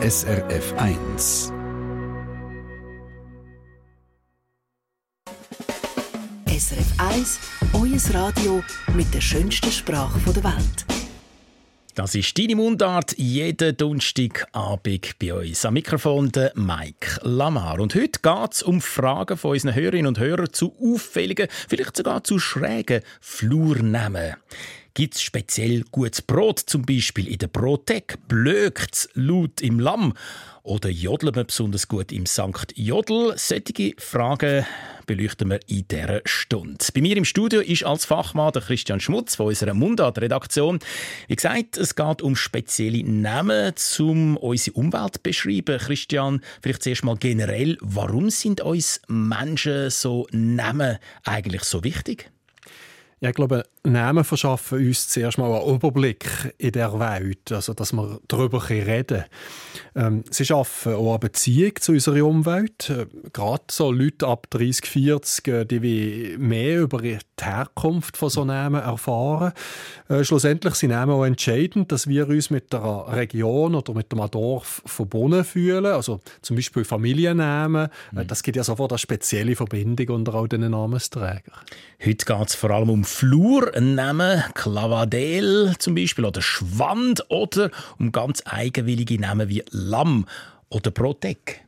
[0.00, 1.52] SRF 1.
[6.46, 7.40] SRF 1,
[7.72, 8.62] euer Radio
[8.94, 10.86] mit der schönsten Sprache der Welt.
[11.96, 15.64] Das ist deine Mundart jeden Donnerstagabend bei uns.
[15.64, 17.80] Am Mikrofon der Mike Lamar.
[17.80, 22.22] Und heute geht es um Fragen von unseren Hörerinnen und Hörern zu auffälligen, vielleicht sogar
[22.22, 24.36] zu schrägen Flurnamen.
[24.98, 28.18] Gibt es speziell gutes Brot, zum Beispiel in der Brotek?
[28.26, 30.14] Blökt es laut im Lamm?
[30.64, 33.34] Oder jodelt man besonders gut im Sankt Jodel?
[33.36, 34.66] Solche Fragen
[35.06, 36.84] beleuchten wir in dieser Stunde.
[36.92, 40.80] Bei mir im Studio ist als Fachmann der Christian Schmutz von unserer Mundart-Redaktion.
[41.28, 45.78] Wie gesagt, es geht um spezielle Namen, um unsere Umwelt zu beschreiben.
[45.78, 52.32] Christian, vielleicht zuerst mal generell, warum sind uns Menschen so Namen eigentlich so wichtig?
[53.20, 57.92] Ja, ich glaube, Namen verschaffen uns zuerst mal einen Überblick in der Welt, also dass
[57.92, 59.24] wir darüber reden
[59.94, 62.90] ähm, Sie schaffen auch eine Beziehung zu unserer Umwelt.
[62.90, 68.30] Äh, gerade so Leute ab 30, 40, äh, die wie mehr über die Herkunft von
[68.30, 69.52] so Namen erfahren.
[70.08, 74.30] Äh, schlussendlich sind Namen auch entscheidend, dass wir uns mit der Region oder mit einem
[74.30, 75.86] Dorf verbunden fühlen.
[75.86, 77.88] Also zum Beispiel Familiennamen.
[78.12, 78.26] Mhm.
[78.26, 81.42] Das gibt ja sofort eine spezielle Verbindung unter all diesen Namensträgern.
[82.04, 88.12] Heute geht es vor allem um Flur, Namen, Clavadel zum Beispiel oder Schwand oder um
[88.12, 90.26] ganz eigenwillige Namen wie Lamm
[90.68, 91.62] oder Protec.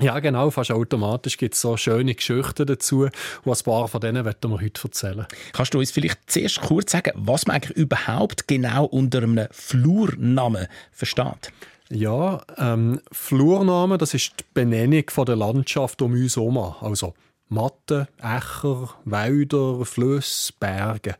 [0.00, 3.08] Ja, genau, fast automatisch gibt es so schöne Geschichten dazu.
[3.44, 5.26] Und ein paar von denen werden wir heute erzählen.
[5.52, 10.66] Kannst du uns vielleicht zuerst kurz sagen, was man eigentlich überhaupt genau unter einem Flurnamen
[10.90, 11.52] versteht?
[11.90, 16.58] Ja, ähm, Flurnamen, das ist die Benennung von der Landschaft um uns herum.
[16.80, 17.14] Also
[17.52, 21.16] Matten, Ächer, Wälder, Flüsse, Berge.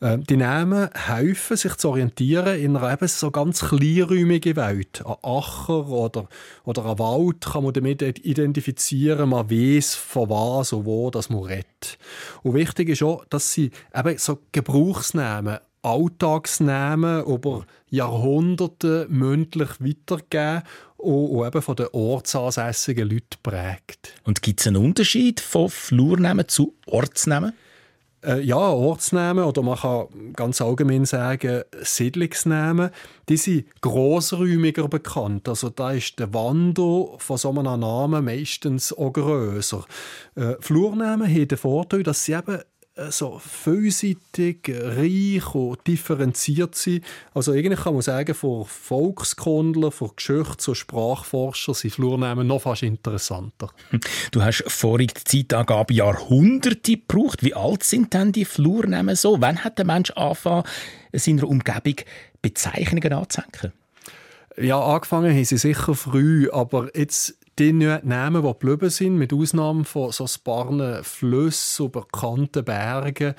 [0.00, 0.24] Mhm.
[0.24, 5.02] die Namen helfen, sich zu orientieren in einer eben so ganz kleinräumigen Welt.
[5.06, 6.28] Ein Acher oder,
[6.64, 11.44] oder ein Wald kann man damit identifizieren, man weiß von was und wo das man
[11.44, 11.98] redet.
[12.42, 20.62] Und wichtig ist auch, dass sie eben so Gebrauchsnamen Alltagsnamen über Jahrhunderte mündlich weitergeben
[20.98, 24.14] und, eben von den ortsansässigen Leuten prägt.
[24.24, 27.52] Und gibt es einen Unterschied von Flurnamen zu Ortsnamen?
[28.24, 32.90] Äh, ja, Ortsnamen oder man kann ganz allgemein sagen Siedlungsnamen,
[33.28, 35.48] die sind grossräumiger bekannt.
[35.48, 39.84] Also da ist der Wandel von so einem Namen meistens auch grösser.
[40.34, 42.58] Äh, Flurnamen haben den Vorteil, dass sie eben
[43.10, 47.04] so vielseitig, reich und differenziert sind.
[47.32, 52.82] Also eigentlich kann man sagen, für Volkskundler, für Geschichts- und Sprachforscher sind Flurnamen noch fast
[52.82, 53.70] interessanter.
[54.30, 57.42] Du hast vorhin die Zeitangabe Jahrhunderte gebraucht.
[57.42, 59.40] Wie alt sind denn die Flurnamen so?
[59.40, 60.64] Wann hat der Mensch angefangen,
[61.12, 61.96] seiner Umgebung
[62.42, 63.72] Bezeichnungen anzuhängen?
[64.56, 69.84] Ja, angefangen haben sie sicher früh, aber jetzt die Namen, die geblieben sind, mit Ausnahme
[69.84, 73.34] von so ein paar Flüssen und bekannten Bergen,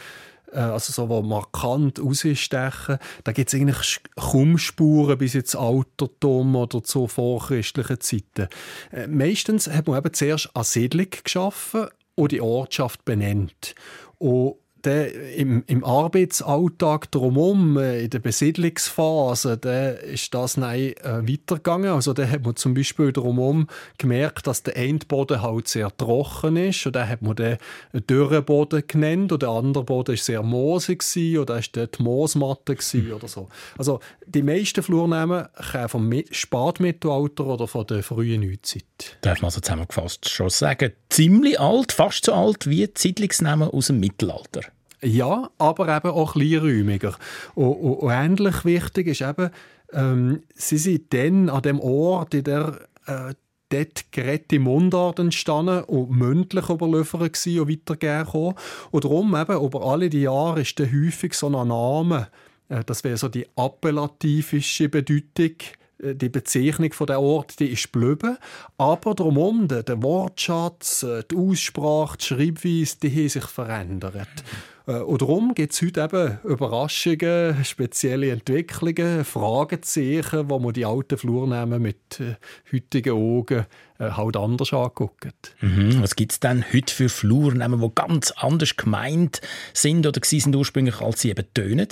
[0.51, 6.55] äh, also so, die markant rausstechen, da gibt es eigentlich kaum Spuren bis ins Altertum
[6.55, 8.47] oder zu vorchristlichen Zeiten.
[8.91, 13.75] Äh, meistens hat man eben zuerst eine Siedlung geschaffen und die Ortschaft benennt.
[14.17, 21.27] Und der im, im Arbeitsalltag drumherum, äh, in der Besiedlungsphase, der ist das nein, äh,
[21.27, 21.91] weitergegangen.
[21.91, 26.85] Also da hat man zum Beispiel drumherum gemerkt, dass der Endboden halt sehr trocken ist
[26.85, 27.57] und da hat man den
[27.93, 32.75] Dürreboden genannt und der andere Boden ist sehr moosig gewesen, oder ist dort die Moosmatte
[32.75, 33.13] hm.
[33.13, 33.49] oder so.
[33.77, 38.83] Also die meisten Flurnamen kommen vom Spätmittelalter oder von der frühen Neuzeit.
[39.21, 43.87] Darf man also zusammengefasst schon sagen, ziemlich alt, fast so alt wie die Siedlungsnamen aus
[43.87, 44.61] dem Mittelalter.
[45.01, 47.15] Ja, aber eben auch kleinräumiger.
[47.55, 49.49] Und, und, und ähnlich wichtig ist eben,
[49.93, 53.33] ähm, sie sind dann an dem Ort, in der äh,
[53.69, 58.55] dort gerettete Mundart entstanden und mündlich überliefert und weitergegeben
[58.91, 62.27] Und darum eben, über alle die Jahre ist dann häufig so ein Name,
[62.69, 65.55] äh, das wäre so die appellativische Bedeutung,
[66.01, 68.37] äh, die Bezeichnung von der Ort, die ist geblieben.
[68.77, 74.43] Aber drumherum, der Wortschatz, äh, die Aussprache, die Schreibweise, die haben sich verändert.
[74.89, 81.17] Äh, und darum gibt es heute eben Überraschungen, spezielle Entwicklungen, Fragezeichen, wo man die alten
[81.17, 82.35] Flurnamen mit äh,
[82.73, 83.65] heutigen Augen
[83.99, 85.55] äh, halt anders anguckt.
[85.61, 86.01] Mhm.
[86.01, 89.41] Was gibt es denn heute für Flurnamen, die ganz anders gemeint
[89.73, 91.87] sind oder sind ursprünglich, als sie eben tönen?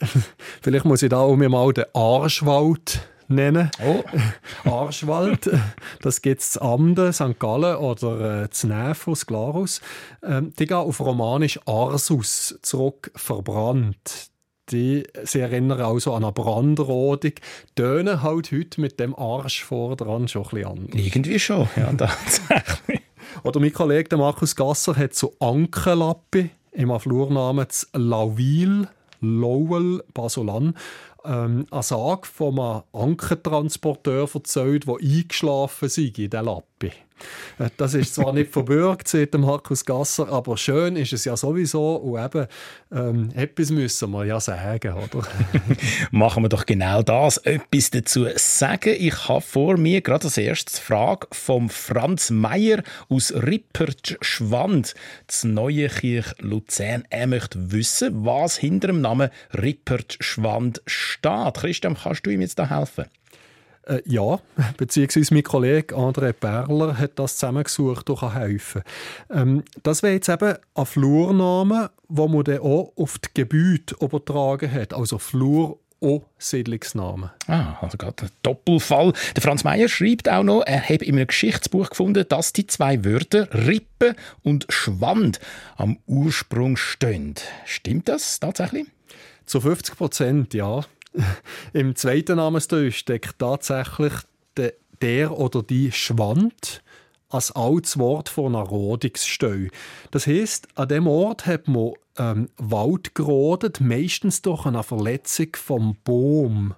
[0.60, 3.00] Vielleicht muss ich da auch mir mal den Arschwald
[3.30, 3.70] nennen.
[3.84, 4.02] Oh.
[4.68, 5.50] Arschwald,
[6.02, 7.38] das gibt es Amden, St.
[7.38, 9.80] Gallen oder äh, Znäfus, Glarus.
[10.22, 14.30] Ähm, die gehen auf romanisch Arsus zurück, verbrannt.
[14.70, 17.32] die, sie erinnern also an eine Brandrodung,
[17.74, 21.00] tönen halt heute mit dem Arsch vor dran schon ein bisschen anders.
[21.00, 23.00] Irgendwie schon, ja, tatsächlich.
[23.42, 28.88] Oder mein Kollege Markus Gasser hat so Ankenlappe im Flur namens Lauville,
[29.20, 30.74] Lowell, Basolan,
[31.24, 36.92] ähm, eine Sage von einem Ankentransporteur erzählt, der eingeschlafen sei in dieser Lappe.
[37.58, 41.96] Äh, das ist zwar nicht verbürgt, sagt Markus Gasser, aber schön ist es ja sowieso.
[41.96, 42.46] Und eben,
[42.92, 45.26] ähm, etwas müssen wir ja sagen, oder?
[46.10, 48.94] Machen wir doch genau das, etwas dazu sagen.
[48.98, 54.94] Ich habe vor mir gerade als erstes Frage vom Franz Meyer aus Rippertschwand,
[55.26, 57.04] das Neue Kirch Luzern.
[57.10, 61.54] Er möchte wissen, was hinter dem Namen Rippertschwand steht.
[61.54, 63.06] Christian, kannst du ihm jetzt da helfen?
[63.86, 64.38] Äh, ja,
[64.76, 68.82] beziehungsweise mein Kollege André Perler hat das zusammengesucht und kann helfen.
[69.30, 74.70] Ähm, das wäre jetzt eben ein Flurname, wo man dann auch auf die Gebäude übertragen
[74.70, 77.30] hat, also Flur auch Siedlungsnamen.
[77.46, 79.12] Ah, also gerade ein Doppelfall.
[79.36, 83.04] Der Franz Meyer schreibt auch noch, er habe in einem Geschichtsbuch gefunden, dass die zwei
[83.04, 85.40] Wörter Rippe und Schwand
[85.76, 87.34] am Ursprung stehen.
[87.66, 88.86] Stimmt das tatsächlich?
[89.44, 90.84] Zu 50 Prozent, ja.
[91.72, 94.12] Im zweiten Namensteil steckt tatsächlich
[94.56, 96.82] der, der oder die Schwand
[97.28, 99.68] als altes Wort von einer Rodungsstelle.
[100.10, 105.96] Das heisst, an dem Ort hat man ähm, Wald gerodet, meistens durch eine Verletzung vom
[106.04, 106.74] Baum.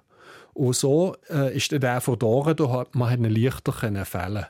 [0.53, 3.73] Und so äh, ist der dort, da hat man ihn leichter
[4.05, 4.45] fällen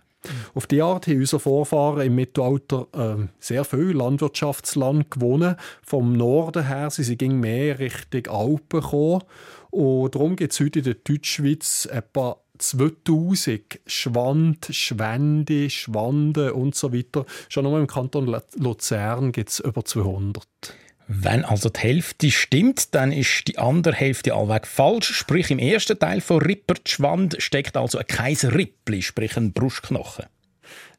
[0.53, 5.56] auf die Art haben unsere Vorfahren im Mittelalter äh, sehr viel Landwirtschaftsland gewonnen.
[5.81, 9.24] Vom Norden her sind sie mehr Richtung Alpen gekommen.
[9.73, 16.93] Und darum gibt es heute in der Deutschschweiz etwa 2000 Schwand, Schwende, Schwande und so
[16.93, 17.25] weiter.
[17.49, 20.45] Schon nur im Kanton Luzern gibt es über 200.
[21.07, 25.11] Wenn also die Hälfte stimmt, dann ist die andere Hälfte allweg falsch.
[25.11, 30.25] Sprich, im ersten Teil von Rippertschwand steckt also ein Kaiserrippli, sprich ein Brustknochen.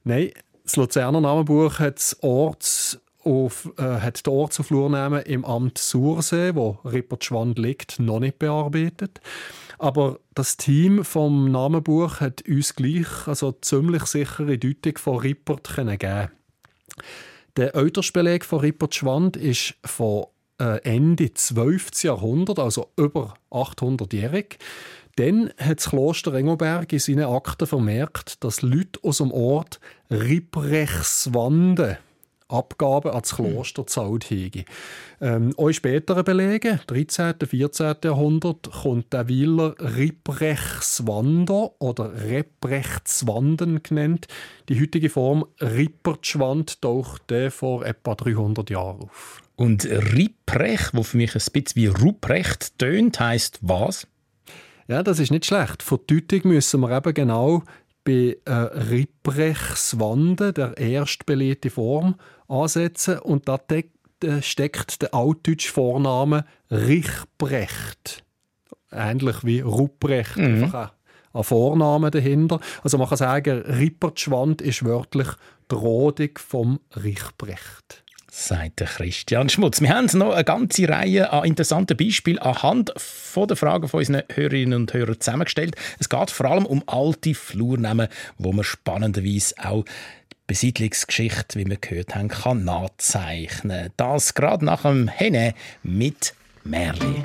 [0.02, 0.32] Nein,
[0.64, 6.78] das Luzerner Namenbuch hat das Orts auf, äh, hat die Ortsflurnamen im Amt Sursee, wo
[6.84, 9.20] Rippertschwand liegt, noch nicht bearbeitet.
[9.78, 16.30] Aber das Team vom Namenbuch hat uns gleich also ziemlich sichere Deutung von Rippert geben
[17.56, 20.26] Der Ältersbeleg von Rippert-Schwand ist von
[20.60, 22.02] äh, Ende 12.
[22.02, 24.58] Jahrhundert, also über 800-jährig.
[25.16, 29.78] Dann hat das Kloster Engelberg in seinen Akten vermerkt, dass Leute aus dem Ort
[30.10, 31.98] Ripprechswande
[32.54, 34.64] Abgaben ans Kloster gezahlt haben.
[35.20, 37.34] Ähm, auch in späteren Belegen, 13.
[37.40, 37.96] und 14.
[38.04, 44.28] Jahrhundert, kommt der Wieler Riprechtswander oder Reprechtswanden genannt.
[44.68, 49.42] Die heutige Form Rippertschwand taucht vor etwa 300 Jahren auf.
[49.56, 54.06] Und Ripprech, wo für mich ein bisschen wie Ruprecht tönt, heisst was?
[54.88, 55.82] Ja, das ist nicht schlecht.
[55.82, 57.62] Für die Deutung müssen wir eben genau
[58.04, 62.16] bei äh, Ripprechswande, der erstbelegte Form,
[62.48, 63.58] ansetzen und da
[64.40, 68.24] steckt der altdeutsche Vorname Richbrecht.
[68.90, 70.64] Ähnlich wie Rupprecht, mhm.
[70.64, 70.92] einfach
[71.32, 72.60] ein Vorname dahinter.
[72.82, 75.28] Also man kann sagen, Rippertschwand ist wörtlich
[75.70, 78.04] die Rodung vom Richbrecht
[78.34, 79.80] sagt der Christian Schmutz.
[79.80, 84.22] Wir haben noch eine ganze Reihe an interessanten Beispielen anhand von der Fragen von unseren
[84.32, 85.76] Hörerinnen und Hörern zusammengestellt.
[86.00, 89.84] Es geht vor allem um alte Flurnamen, wo man spannenderweise auch
[90.46, 93.90] Besiedlungsgeschichte, wie wir gehört haben, kann nachzeichnen.
[93.96, 96.34] Das gerade nach dem Henne mit
[96.64, 97.22] Merli.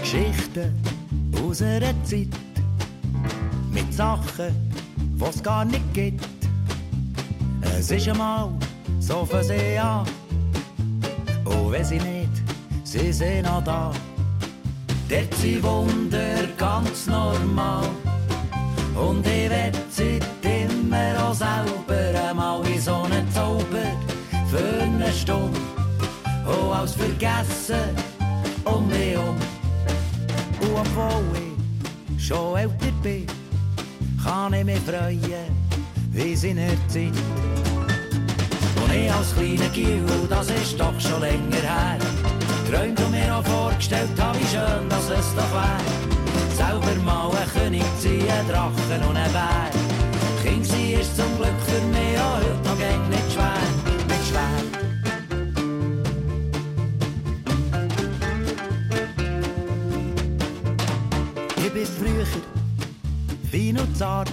[0.00, 0.74] Geschichten
[1.40, 2.28] aus einer Zeit
[3.70, 4.72] mit Sachen,
[5.20, 6.37] es gar nicht gibt
[7.78, 8.50] es ist einmal
[9.00, 10.06] so für sie an.
[11.44, 12.42] Und wenn sie nicht,
[12.84, 13.92] sie sind noch da.
[15.08, 17.88] Dort sind Wunder ganz normal.
[18.94, 23.88] Und ich werd sie immer auch selber einmal wie so einen Zauber
[24.50, 25.58] für eine Stunde.
[26.46, 27.96] Und alles vergessen
[28.64, 29.36] um mich um.
[30.60, 31.24] Und obwohl
[32.16, 33.26] ich schon älter bin,
[34.22, 35.67] kann ich mich freuen,
[36.18, 37.12] wie seiner Zeit.
[38.82, 41.98] Und ich als kleiner Giel, das ist doch schon länger her,
[42.68, 45.78] träumt und mir auch vorgestellt habe, wie schön das es doch wär.
[46.56, 49.70] Selber mal ein König sein, ein Drachen und ein Bär.
[50.42, 53.52] Kind sie ist zum Glück für mich auch heute noch gäng nicht schwer,
[54.08, 54.58] nicht schwer.
[61.64, 62.26] Ich bin früher
[63.52, 64.32] fein und zart,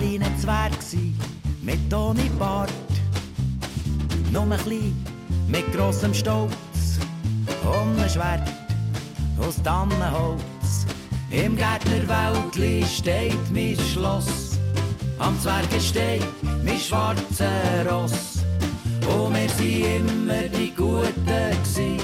[0.00, 1.12] ein kleiner Zwerg gsi,
[1.60, 2.72] mit ohne Bart.
[4.32, 4.96] Nur ein klein,
[5.46, 6.54] mit grossem Stolz.
[7.62, 8.48] Und ein Schwert
[9.38, 10.86] aus Tannenholz.
[11.30, 14.58] Im Gärtnerwäldli steht mein Schloss.
[15.18, 16.22] Am Zwergenstein
[16.64, 18.38] mein schwarzer Ross.
[19.06, 21.12] Und wir sind immer die Guten
[21.62, 21.98] gsi.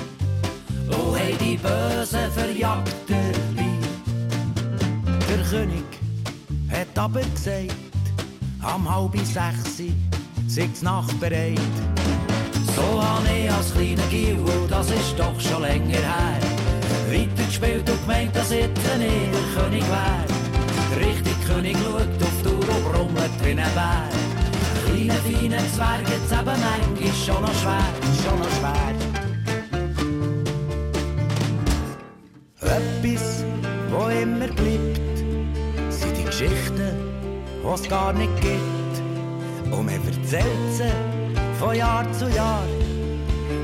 [0.89, 3.71] Und haben die Bösen verjagt dabei.
[5.31, 5.85] Der König
[6.71, 7.86] hat aber gesagt,
[8.67, 9.81] am halb sechs
[10.47, 11.59] sieht's Nacht bereit.
[12.75, 16.41] So habe ich als kleiner Gil, das ist doch schon länger her,
[17.09, 18.99] weitergespielt und gemeint, dass ich der
[19.55, 20.25] König wär.
[20.91, 24.09] Der richtige König schaut auf die Uhr und brummelt wie ein Bär.
[24.87, 27.89] Kleine, feine Zwerge, jetzt eben manchmal schon noch schwer,
[28.23, 28.95] schon noch schwer.
[32.61, 33.45] Etwas,
[33.91, 35.19] wo immer bleibt,
[35.91, 37.06] sind die Geschichten,
[37.75, 39.73] es gar nicht gibt.
[39.73, 40.85] Und man erzählt sie
[41.59, 42.63] von Jahr zu Jahr,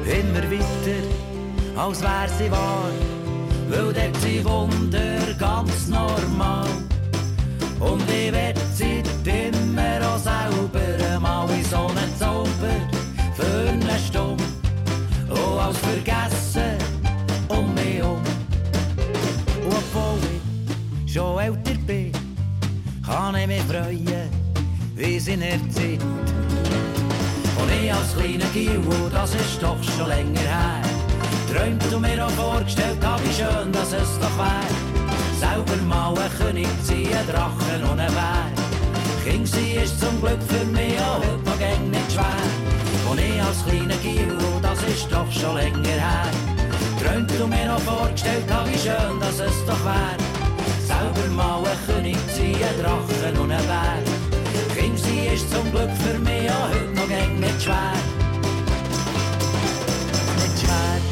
[0.05, 1.03] immer weiter,
[1.77, 2.91] als wär sie wahr.
[3.69, 6.67] Weil dort sind Wunder ganz normal.
[7.81, 12.49] Und ich werd sie immer auch selber mal in so einen Zauber
[13.35, 14.45] für eine Stunde.
[15.31, 16.77] Oh, als vergessen
[17.49, 18.21] um mich um.
[19.65, 20.19] Und obwohl
[21.07, 21.62] ich schon älter
[23.53, 24.31] mich freuen,
[24.95, 26.03] wie in der Zeit.
[27.61, 28.81] Und ich als kleiner Gil,
[29.13, 30.83] das ist doch schon länger her,
[31.53, 34.73] träumt und mir auch vorgestellt, hab wie schön, dass es doch wär.
[35.39, 38.47] Selber mal ein König ziehen, Drachen und ein Bär.
[39.25, 42.43] King sie ist zum Glück für mich auch heute noch gäng nicht schwer.
[43.11, 46.31] Und ich als kleiner Gil, das ist doch schon länger her,
[47.03, 50.32] träumt und mir auch vorgestellt, hab wie schön, dass es doch wär.
[50.87, 54.23] Selber mal ein König ziehen, ein Drachen und ein Bär.
[54.77, 57.93] King sie ist zum Glück für mich auch heute noch gäng nicht schwer.
[60.37, 61.03] Nicht schwer.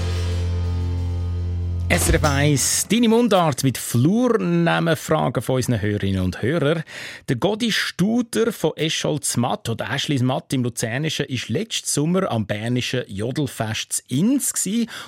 [1.99, 6.85] SRF 1, deine Mundart mit Flurnamenfragen von unseren Hörerinnen und Hörern.
[7.29, 12.47] Der Godi Studer von Escholz Matt oder Eschlis Matt im Luzernischen ist letzten Sommer am
[12.47, 14.53] bernischen Jodelfest in Inns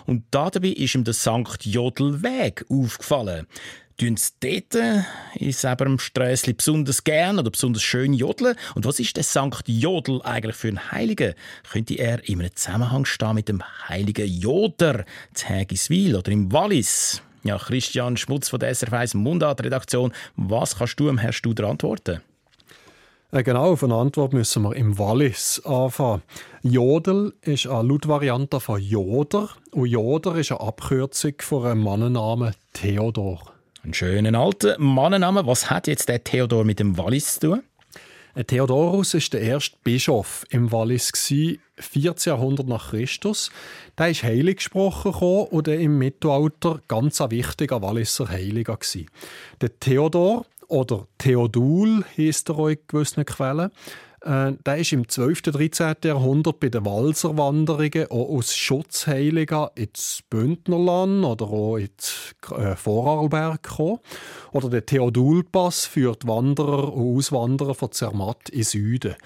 [0.07, 3.47] und dabei ist ihm der Sankt Jodelweg aufgefallen.
[4.03, 5.03] Tun sie dort äh,
[5.37, 8.57] in selberem Strässli besonders gern oder besonders schön jodeln?
[8.75, 11.35] Und was ist der Sankt Jodel eigentlich für ein Heiliger?
[11.71, 15.05] Könnte er in einem Zusammenhang stehen mit dem heiligen Joder
[15.35, 17.23] zu Hägiswil oder im Wallis?
[17.45, 20.13] Ja, Christian Schmutz von der SRF 1 Mundart-Redaktion.
[20.35, 22.23] Was kannst du dem Herrn Studer antworten?
[23.31, 26.23] Äh, Genau, auf eine Antwort müssen wir im Wallis anfangen.
[26.65, 33.53] Jodel ist eine Lautvariante von Joder und Joder ist eine Abkürzung von einem Mannennamen Theodor.
[33.85, 35.45] Einen schönen alten Mannennamen.
[35.45, 37.63] Was hat jetzt der Theodor mit dem Wallis zu tun?
[38.37, 42.31] Äh, Theodorus ist der erste Bischof im Wallis gsi, 14.
[42.31, 43.51] Jahrhundert nach Christus.
[43.99, 48.79] Der ist heilig gesprochen und im Mittelalter ganz ein wichtiger Walliser Heiliger.
[49.61, 53.73] Der Theodor oder Theodul hieß er auch in gewissen Quellen.
[54.25, 55.43] Äh, der ist im 12.
[55.47, 55.95] und 13.
[56.05, 63.99] Jahrhundert bei den Walserwanderungen auch als Schutzheiliger ins Bündnerland oder auch ins äh, Vorarlberg gekommen.
[64.53, 69.17] Oder der Theodulpass führt Wanderer und Auswanderer von Zermatt in Süden.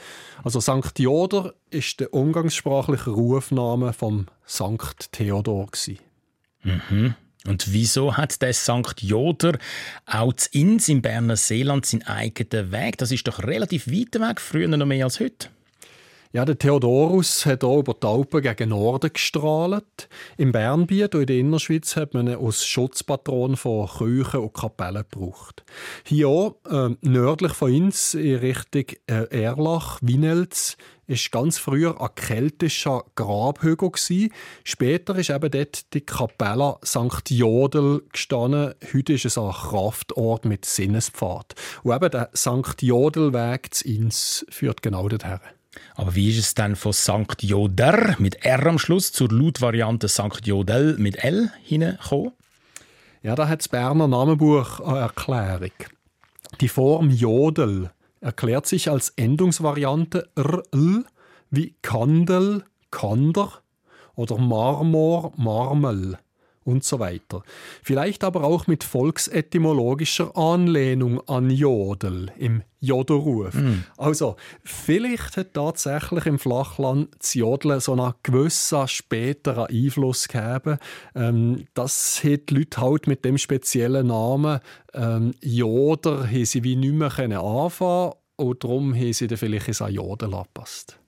[0.42, 0.98] Also St.
[0.98, 5.12] Joder ist der umgangssprachliche Rufname vom St.
[5.12, 5.66] Theodor.
[5.66, 5.98] Gewesen.
[7.46, 9.58] Und wieso hat der Sankt Joder
[10.06, 12.98] auch zu Inns im Berner Seeland seinen eigenen Weg?
[12.98, 15.48] Das ist doch relativ weit weg, früher noch mehr als heute.
[16.36, 20.06] Ja, der Theodorus hat auch über die Alpen gegen Norden gestrahlt.
[20.36, 25.06] Im Bernbiet und in der Innerschweiz hat man ihn als Schutzpatron von Kirchen und Kapellen
[25.10, 25.64] gebraucht.
[26.04, 30.76] Hier auch, äh, nördlich von uns in Richtung äh, Erlach, Winelz,
[31.06, 34.30] ist ganz früher ein keltischer Grabhügel gsi.
[34.62, 37.30] Später ist eben dort die Kapelle St.
[37.30, 38.74] Jodel gestanden.
[38.92, 41.54] Heute ist es ein Kraftort mit Sinnespfad.
[41.82, 42.82] Und eben der St.
[42.82, 45.40] Jodelweg zu Inns führt genau dorthin.
[45.94, 50.46] Aber wie ist es dann von Sankt Joder mit R am Schluss zur Lautvariante Sankt
[50.46, 52.32] Jodel mit L hingekommen?
[53.22, 55.72] Ja, da hat das Berner Namenbuch eine Erklärung.
[56.60, 57.90] Die Form Jodel
[58.20, 61.04] erklärt sich als Endungsvariante RL
[61.50, 63.52] wie Kandel, Kander
[64.14, 66.18] oder Marmor, Marmel.
[66.66, 67.42] Und so weiter.
[67.82, 73.54] Vielleicht aber auch mit volksetymologischer Anlehnung an Jodel im Jodelruf.
[73.54, 73.84] Mm.
[73.96, 80.78] Also, vielleicht hat tatsächlich im Flachland das Jodeln so einen gewissen späteren Einfluss gegeben.
[81.14, 84.60] Ähm, das hat die Leute halt mit dem speziellen Namen
[84.92, 89.94] ähm, Joder haben sie wie nicht mehr anfangen und darum haben sie dann vielleicht ein
[89.94, 90.98] Jodel angepasst.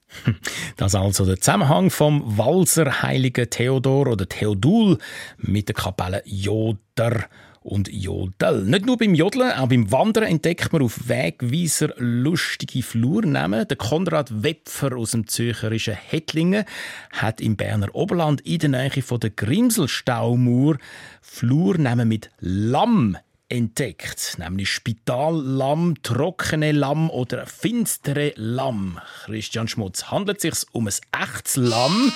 [0.77, 4.97] Das also der Zusammenhang vom Walser Heiligen Theodor oder Theodul
[5.37, 7.25] mit der Kapelle Joder
[7.61, 8.63] und Jodel.
[8.63, 13.67] Nicht nur beim Jodeln, auch beim Wandern entdeckt man auf Wegweiser lustige Flurnamen.
[13.67, 16.65] Der Konrad Wepfer aus dem zürcherischen Hettlingen
[17.11, 20.77] hat im Berner Oberland in der Nähe von der Grimselstaumauer
[21.21, 23.17] Flurnamen mit Lamm
[23.49, 28.99] entdeckt, nämlich Spitallamm, trockene Lamm oder finstere Lamm.
[29.25, 32.13] Christian Schmutz, handelt es sich um ein echtes Lamm?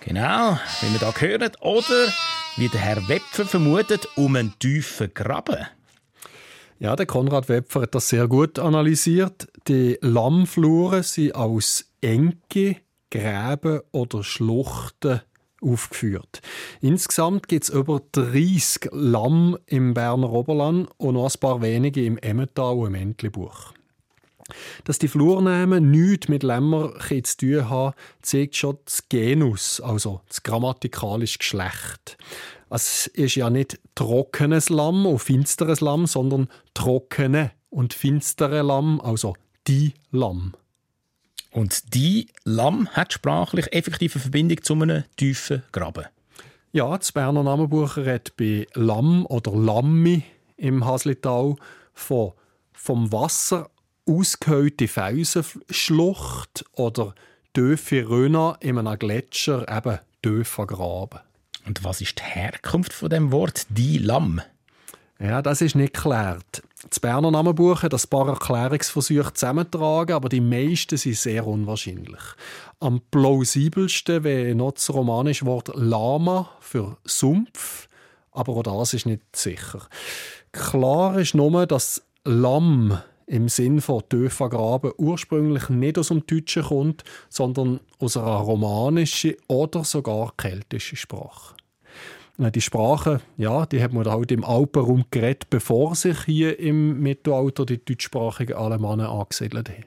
[0.00, 2.12] Genau, wie wir da hören, oder
[2.56, 5.66] wie der Herr Wepfer vermutet, um einen tiefen Graben?
[6.78, 9.48] Ja, der Konrad Wepfer hat das sehr gut analysiert.
[9.66, 12.76] Die Lammfluren sind aus Enke,
[13.10, 15.22] Gräben oder Schluchten
[15.62, 16.40] aufgeführt.
[16.80, 22.18] Insgesamt gibt es über 30 Lamm im Berner Oberland und noch ein paar wenige im
[22.18, 23.72] Emmental und im Entlebuch.
[24.84, 30.42] Dass die Flurnamen nichts mit Lämmer zu tun haben, zeigt schon das Genus, also das
[30.42, 32.16] grammatikalische Geschlecht.
[32.70, 39.34] Es ist ja nicht trockenes Lamm und finsteres Lamm, sondern trockene und finstere Lamm, also
[39.66, 40.54] die Lamm.
[41.50, 46.06] Und die Lamm hat sprachlich effektive Verbindung zu einem tiefen Graben.
[46.72, 50.22] Ja, das Berner Namenbuch redet bei Lamm oder Lammi
[50.56, 51.56] im Haslital
[51.94, 52.32] von
[52.72, 53.70] vom Wasser
[54.06, 57.14] ausgehöhlte Felsenschlucht oder
[57.52, 61.20] tiefe Röner in einem Gletscher, eben tiefer Graben.
[61.66, 64.40] Und was ist die Herkunft von dem Wort «die Lamm»?
[65.18, 66.62] Ja, das ist nicht geklärt.
[66.88, 72.22] Das Berner Namenbuch hat ein paar Erklärungsversuche zusammentragen, aber die meisten sind sehr unwahrscheinlich.
[72.80, 77.88] Am plausibelsten wäre noch das romanische Wort Lama für Sumpf,
[78.32, 79.86] aber auch das ist nicht sicher.
[80.52, 86.62] Klar ist nur, dass Lamm im Sinn von tiefer Graben ursprünglich nicht aus dem Deutschen
[86.62, 91.57] kommt, sondern aus einer romanischen oder sogar keltischen Sprache.
[92.40, 97.66] Die Sprache, ja, die hat man halt im Alpenraum geredet, bevor sich hier im Mittelalter
[97.66, 99.84] die deutschsprachigen Alemannen angesiedelt haben.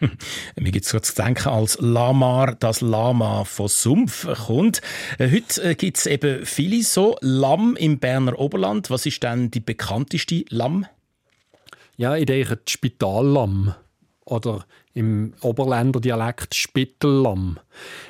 [0.56, 4.80] Mir gibt es zu denken, als Lamar das Lama von Sumpf kommt.
[5.18, 8.88] Äh, heute äh, gibt es eben viele so Lamm im Berner Oberland.
[8.90, 10.86] Was ist denn die bekannteste Lamm?
[11.98, 13.74] Ja, ich denke, die Spitallamm
[14.24, 17.58] oder im Oberländer Dialekt Spittellamm.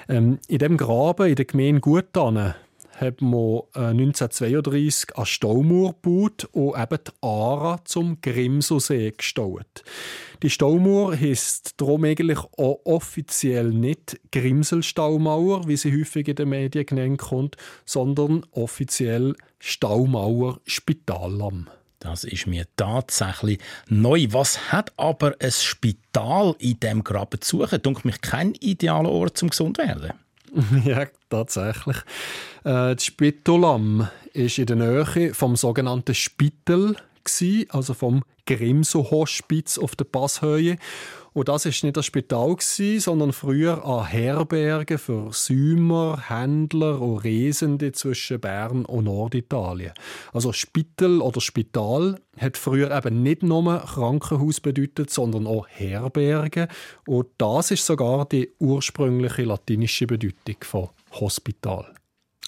[0.09, 2.55] Ähm, in dem Graben in der Gemeinde Guttanen
[3.01, 9.83] hat man 1932 äh, eine Staumauer gebaut und eben die Aare zum Grimselsee gestaut.
[10.43, 16.87] Die Staumauer heisst darum eigentlich auch offiziell nicht Grimselstaumauer, wie sie häufig in den Medien
[16.87, 21.69] genannt kommt, sondern offiziell Staumauer Spitallamm.
[21.99, 24.27] Das ist mir tatsächlich neu.
[24.31, 27.83] Was hat aber ein Spital in dem Graben zu suchen?
[27.83, 30.13] Dunkel mich kein idealer Ort zum gesund werden.
[30.85, 31.97] ja, tatsächlich.
[32.65, 36.97] Äh, das Spitolam ist in der Nähe vom sogenannten Spital,
[37.69, 40.77] also vom Grimso-Hospiz auf der Passhöhe.
[41.33, 47.93] Und das ist nicht das Spital, sondern früher eine Herberge für Säumer, Händler und Reisende
[47.93, 49.93] zwischen Bern und Norditalien.
[50.33, 56.69] Also Spital oder Spital hat früher eben nicht nur Krankenhaus bedeutet, sondern auch Herberge.
[57.07, 61.95] Und das ist sogar die ursprüngliche latinische Bedeutung von Hospital.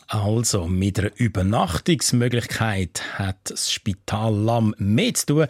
[0.08, 5.46] Also, mit einer Übernachtungsmöglichkeit hat das Spital Lamm mehr zu tun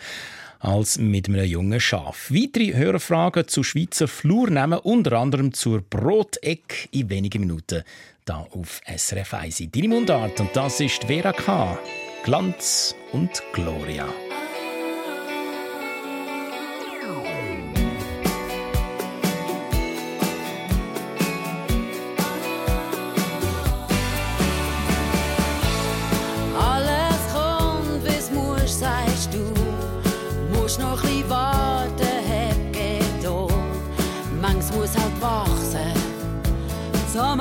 [0.62, 2.30] als mit einem jungen Schaf.
[2.30, 7.82] Weitere Hörerfragen zu Schweizer Flurnamen, unter anderem zur Broteck in wenigen Minuten,
[8.24, 9.64] da auf SRF 1.
[9.72, 11.78] Deine Mundart, und das ist Vera K.
[12.24, 14.06] Glanz und Gloria.
[37.12, 37.40] som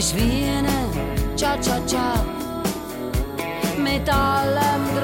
[0.00, 0.88] ist wie eine
[1.36, 2.24] Cha-Cha-Cha
[3.76, 4.99] mit allem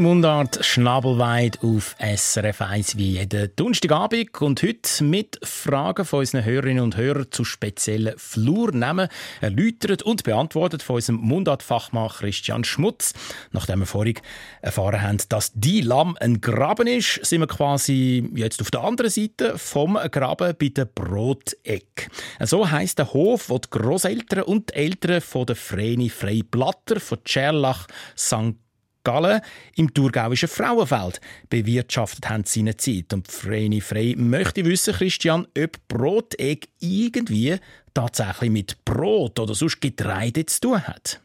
[0.00, 6.42] Deine Mundart schnabelweit auf SRF 1 wie jeden Donnerstagabend und heute mit Fragen von unseren
[6.42, 9.08] Hörerinnen und Hörern zu speziellen Flurnamen
[9.42, 13.12] erläutert und beantwortet von unserem Mundartfachmann Christian Schmutz.
[13.52, 14.14] Nachdem wir vorhin
[14.62, 19.10] erfahren haben, dass die Lamm ein Graben ist, sind wir quasi jetzt auf der anderen
[19.10, 22.08] Seite vom Graben bei der Broteck.
[22.40, 27.00] So heisst der Hof, wo die Großeltern und die Eltern von der Vreni Frei Blatter
[27.00, 27.86] von Tscherlach
[28.16, 28.56] St.
[29.04, 29.40] Gallen
[29.76, 33.12] im thurgauischen Frauenfeld bewirtschaftet haben seine Zeit.
[33.12, 37.56] Und Vreni Frey möchte wissen, Christian, ob Brotegg irgendwie
[37.94, 41.20] tatsächlich mit Brot oder sonst Getreide zu tun hat.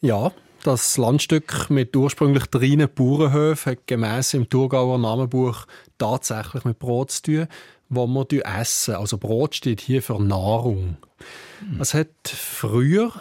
[0.00, 0.32] Ja,
[0.64, 5.66] das Landstück mit ursprünglich drei Bauernhöfen hat gemäss im Thurgauer Namenbuch
[5.98, 7.46] tatsächlich mit Brot zu tun,
[7.90, 8.94] wo wir essen.
[8.94, 10.96] Also Brot steht hier für Nahrung.
[11.78, 13.12] Es hat früher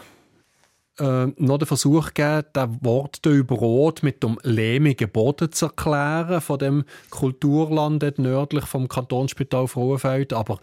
[0.99, 6.59] äh, noch den Versuch gegeben, das Wort Brot mit dem lehmigen Boden zu erklären, von
[6.59, 10.33] dem Kulturland nördlich vom Kantonsspital Frauenfeld.
[10.33, 10.59] Aber,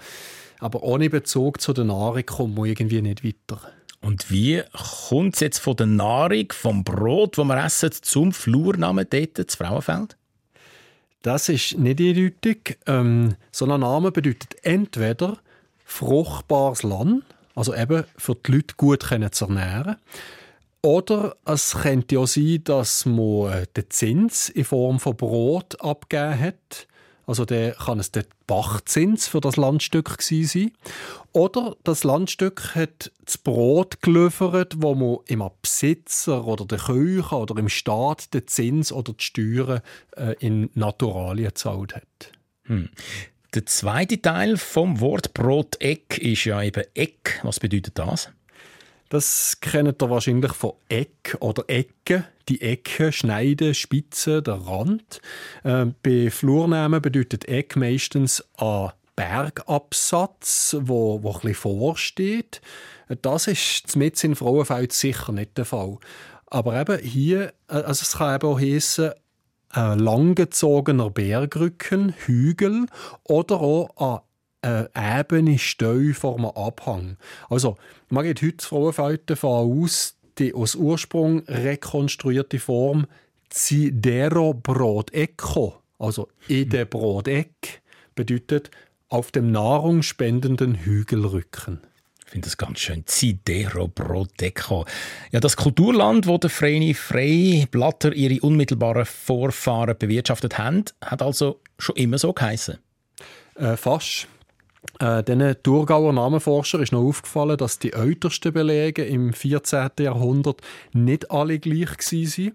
[0.59, 3.61] aber ohne Bezug zu der Nahrung kommt man irgendwie nicht weiter.
[4.01, 4.63] Und wie
[5.09, 9.57] kommt es jetzt von der Nahrung, vom Brot, das wir essen, zum Flurnamen dort, das
[9.57, 10.17] Frauenfeld?
[11.23, 12.79] Das ist nicht eindeutig.
[12.87, 15.39] Ähm, so ein Name bedeutet entweder
[15.85, 19.97] fruchtbares Land, also eben für die Leute gut können zu ernähren,
[20.83, 26.87] oder es könnte auch sein, dass man den Zins in Form von Brot abgegeben hat.
[27.27, 30.73] Also der kann es der Bachzins für das Landstück sein.
[31.33, 37.57] Oder das Landstück hat das Brot geliefert, wo man im Besitzer oder der Küche oder
[37.57, 39.83] im Staat den Zins oder die Steuern
[40.17, 42.33] äh, in Naturalien gezahlt hat.
[42.65, 42.89] Hm.
[43.53, 47.41] Der zweite Teil vom Wort Broteck ist ja eben Eck.
[47.43, 48.31] Was bedeutet das?
[49.09, 52.29] Das kennt ihr wahrscheinlich von Eck oder Ecke.
[52.49, 55.21] Die Ecke, Schneiden, Spitze, der Rand.
[55.65, 62.61] Äh, bei Flurnamen bedeutet Eck meistens ein Bergabsatz, wo, wo ein vorsteht.
[63.21, 65.99] Das ist mit in Frauenfeld sicher nicht der Fall.
[66.47, 69.11] Aber eben hier, also es kann eben auch heissen,
[69.71, 72.87] ein langgezogener Bergrücken, Hügel
[73.25, 74.19] oder auch ein
[74.63, 77.17] eine ebene Steu vor einem Abhang.
[77.49, 77.77] Also,
[78.09, 83.07] man geht heute Frauenfeld davon aus, die aus Ursprung rekonstruierte Form
[83.51, 87.83] Cidero Brodeco, also in der Brodeck,
[88.15, 88.71] bedeutet
[89.09, 91.81] auf dem nahrungsspendenden Hügelrücken.
[92.31, 93.03] Ich finde das ganz schön.
[93.07, 94.85] Zidero Brodeco.
[95.33, 101.59] Ja, das Kulturland, wo der Vreni Frey Blatter ihre unmittelbaren Vorfahren bewirtschaftet haben, hat also
[101.81, 102.79] schon immer so geheißen.
[103.57, 104.29] Äh, fast.
[105.01, 109.91] Äh, diesen Thurgauer Namenforscher ist noch aufgefallen, dass die ältesten Belege im 14.
[109.99, 110.61] Jahrhundert
[110.93, 112.55] nicht alle gleich waren.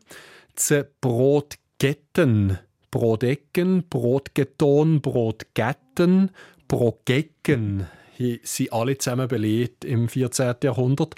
[0.69, 2.59] Die Brotgetten,
[2.91, 6.31] Brodecken, Brotgeton, Brotgetten,
[6.69, 7.87] Brogecken
[8.43, 10.55] sind alle zusammen belegt im 14.
[10.63, 11.15] Jahrhundert.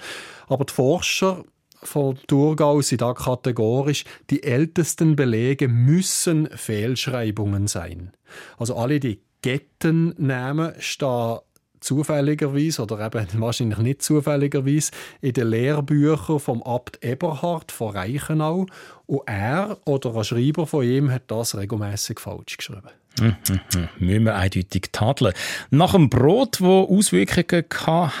[0.48, 1.44] Aber die Forscher
[1.82, 8.12] von Thurgau sind da kategorisch, die ältesten Belege müssen Fehlschreibungen sein.
[8.56, 11.38] Also alle die Gettennamen stehen
[11.80, 18.66] zufälligerweise oder eben wahrscheinlich nicht zufälligerweise in den Lehrbüchern vom Abt Eberhard von Reichenau
[19.06, 22.90] und er oder ein Schreiber von ihm hat das regelmäßig falsch geschrieben.
[23.20, 23.88] Mhm, mhm.
[23.98, 25.32] Müssen wir eindeutig tadeln.
[25.70, 27.64] Nach dem Brot, das Auswirkungen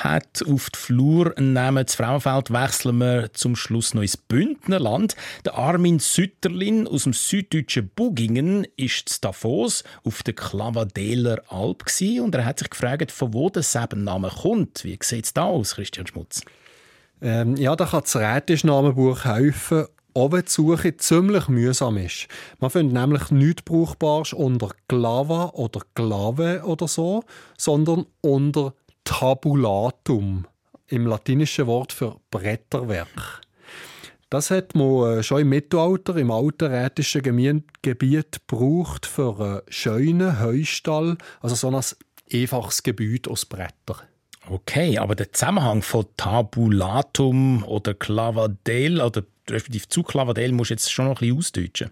[0.02, 5.16] hat auf die Flur, nehmen das Frauenfeld, wechseln wir zum Schluss noch ins Bündnerland.
[5.44, 11.84] Der Armin Sütterlin aus dem süddeutschen Bugingen ist in Davos auf der Klavadeler Alp
[12.20, 14.84] und er hat sich gefragt, von wo der Sebenname kommt.
[14.84, 16.42] Wie sieht es da aus, Christian Schmutz?
[17.20, 22.28] Ähm, ja, da kann das Rätischnamenbuch helfen wenn die Suche ziemlich mühsam ist.
[22.58, 27.22] Man findet nämlich nichts Brauchbares unter Glava oder Glave oder so,
[27.56, 30.46] sondern unter Tabulatum,
[30.88, 33.42] im latinischen Wort für Bretterwerk.
[34.30, 37.22] Das hat man äh, schon im Mittelalter im alten rätischen
[37.80, 41.82] Gebiet gebraucht für einen schönen Heustall, also so ein
[42.32, 44.02] einfaches Gebäude aus Brettern.
[44.50, 50.90] Okay, aber der Zusammenhang von Tabulatum oder Clavadel oder respektive zu Clavadel musst du jetzt
[50.90, 51.90] schon noch ein bisschen ausdeutschen.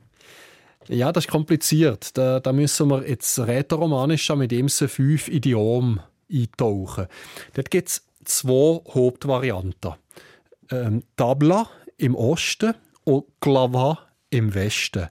[0.88, 2.16] Ja, das ist kompliziert.
[2.16, 7.07] Da, da müssen wir jetzt rätoromanisch mit dem fünf Idiomen eintauchen.
[7.55, 9.95] Dort gibt es zwei Hauptvarianten.
[10.71, 13.99] Ähm, Tabla im Osten und Clava
[14.31, 15.09] im Westen.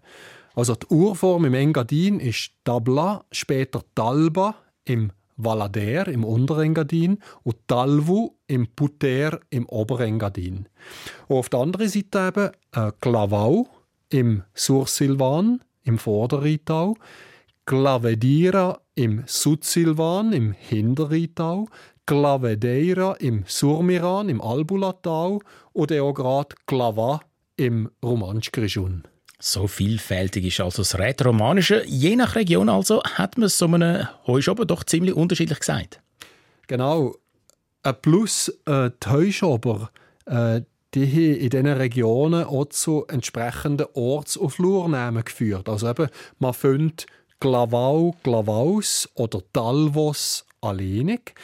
[0.53, 4.55] Also die Urform im Engadin ist Tabla, später Talba
[4.86, 10.67] im Valader im Unterengadin und Talvu im Puter im Oberengadin.
[11.27, 13.67] Und auf der anderen Seite eben äh, Clavau
[14.09, 16.95] im Sursilvan im Vorderrheintau,
[17.65, 21.67] Clavedira im Sudsilvan im Hinterrheintau,
[22.05, 25.39] Clavedeira im Surmiran im Albulatal
[25.73, 27.21] und auch gerade Clava
[27.57, 29.03] im Romanschgrischun.
[29.39, 31.83] So vielfältig ist also das Rätoromanische.
[31.85, 36.01] Je nach Region also hat man so einem Heuschober doch ziemlich unterschiedlich gesagt.
[36.67, 37.15] Genau.
[37.83, 39.91] Ein Plus, äh, die Heuschober,
[40.25, 40.61] äh,
[40.93, 45.67] die haben in diesen Regionen auch zu entsprechenden Orts- und Flurnamen geführt.
[45.67, 46.07] Also eben,
[46.39, 47.05] man findet
[47.39, 51.35] Glavau, Glavaus oder Talvos alleinig.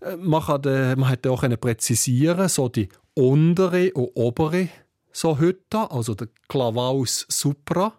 [0.00, 0.62] Äh, man, kann,
[0.98, 4.68] man hat auch präzisieren, so die untere und obere
[5.12, 7.94] so Hütten, also der Klavaus Supra.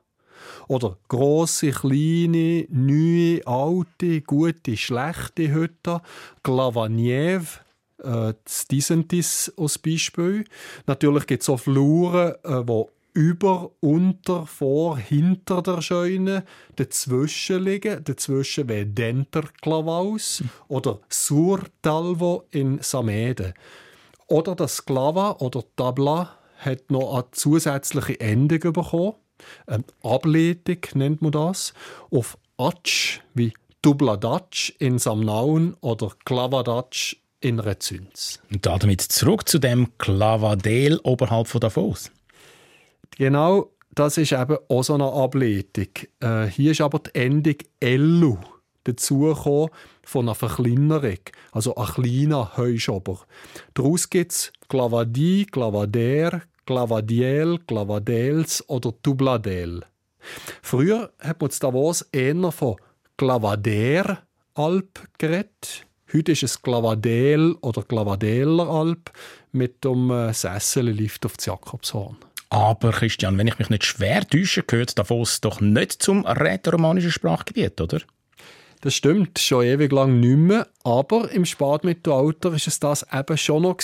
[0.67, 5.99] Oder grosse, kleine, neue, alte, gute, schlechte Hütten.
[6.43, 7.63] Glavaniev,
[8.03, 8.33] äh,
[8.71, 10.45] Disentis als Beispiel.
[10.87, 16.45] Natürlich gibt es auch Fluren, äh, wo über, unter, vor, hinter der Scheune
[16.77, 18.03] dazwischen liegen.
[18.03, 23.53] Dazwischen wie Denter Klavaus oder Sur Talvo in Samede.
[24.27, 29.13] Oder das Klava oder Tabla hat noch eine zusätzliche Endung bekommen.
[29.65, 31.73] Eine Ableitung nennt man das.
[32.09, 38.39] Auf Atsch wie Dubladatsch in Samnaun oder Klavadatsch in Rezüns.
[38.51, 42.11] Und damit zurück zu dem Klavadel oberhalb von Davos.
[43.17, 45.87] Genau, das ist eben auch so eine Ableitung.
[46.19, 48.37] Äh, hier ist aber die Endung «ellu»
[48.83, 49.69] dazugekommen
[50.03, 51.19] von einer Verkleinerung,
[51.51, 53.19] also ein kleiner Heuschober.
[53.73, 59.81] Daraus gibt es Clavadi, Clavader, Clavadiel, Clavadels oder Tubladel.
[60.61, 62.75] Früher hat man in Davos eher von
[63.17, 65.85] Clavader Alp geredet.
[66.13, 69.11] Heute ist es Clavadel oder Clavadeler Alp
[69.51, 72.17] mit dem äh, Sessellift auf das Jakobshorn.
[72.49, 77.79] Aber Christian, wenn ich mich nicht schwer täusche, gehört Davos doch nicht zum rätoromanischen Sprachgebiet,
[77.79, 78.01] oder?
[78.81, 83.63] Das stimmt, schon ewig lang nicht mehr, aber im Spätmittelalter war es das eben schon
[83.63, 83.77] noch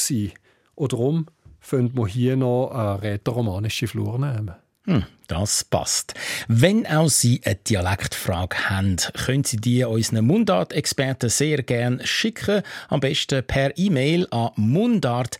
[0.75, 1.27] Und darum
[1.67, 4.55] findet man hier noch eine rätoromanische Flurnamen.
[4.85, 6.13] Hm, das passt.
[6.47, 12.61] Wenn auch Sie eine Dialektfrage haben, können Sie die unseren Mundart-Experten sehr gerne schicken.
[12.87, 15.39] Am besten per E-Mail an mundart.srf.ch.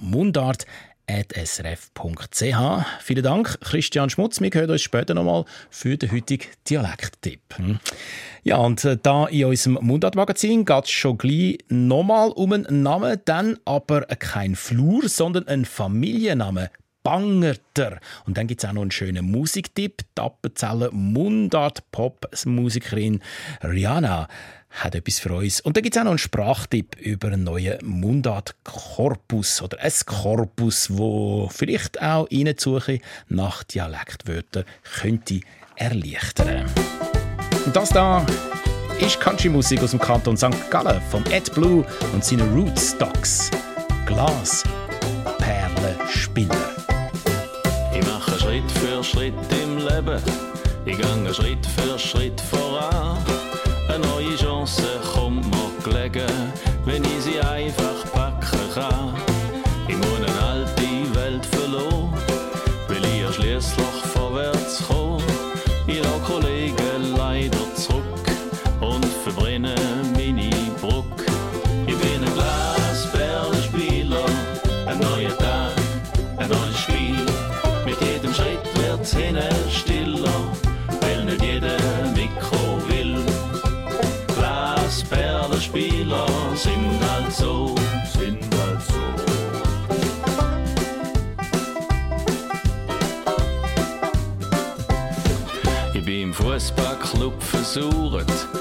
[0.00, 0.66] Mundart
[1.08, 2.84] srf.ch.
[3.00, 4.40] Vielen Dank, Christian Schmutz.
[4.40, 7.40] Wir hören uns später nochmal für den heutigen Dialekttipp.
[8.42, 13.20] Ja, und äh, da in unserem Mundart-Magazin geht es schon gleich nochmal um einen Namen,
[13.24, 16.70] dann aber kein Flur, sondern ein Familienname.
[17.04, 18.00] Bangerter.
[18.24, 20.02] Und dann gibt es auch noch einen schönen Musiktipp.
[20.16, 23.20] Die Appenzeller Mundart-Pop-Musikerin
[23.62, 24.26] Rihanna
[24.74, 25.60] hat etwas für uns.
[25.60, 30.88] Und dann gibt es auch noch einen Sprachtipp über einen neuen Mundart-Korpus oder ein Korpus,
[30.90, 34.64] wo vielleicht auch Ihnen Suche nach Dialektwörtern
[35.00, 35.40] könnte
[35.76, 36.66] erleichtern.
[37.64, 38.24] Und das da
[39.00, 40.70] ist Country-Musik aus dem Kanton St.
[40.70, 43.50] Gallen vom Ed Blue und seinen Rootstocks.
[44.06, 44.64] Glas,
[45.38, 46.54] Perle, Spinner.
[47.92, 50.20] Ich mache Schritt für Schritt im Leben.
[50.84, 53.18] Ich gehe Schritt für Schritt voran.
[53.94, 54.82] Eine neue Chance
[55.14, 56.52] kommt mir gelegen,
[56.84, 59.33] wenn ich sie einfach packen kann.
[97.74, 98.53] suchen.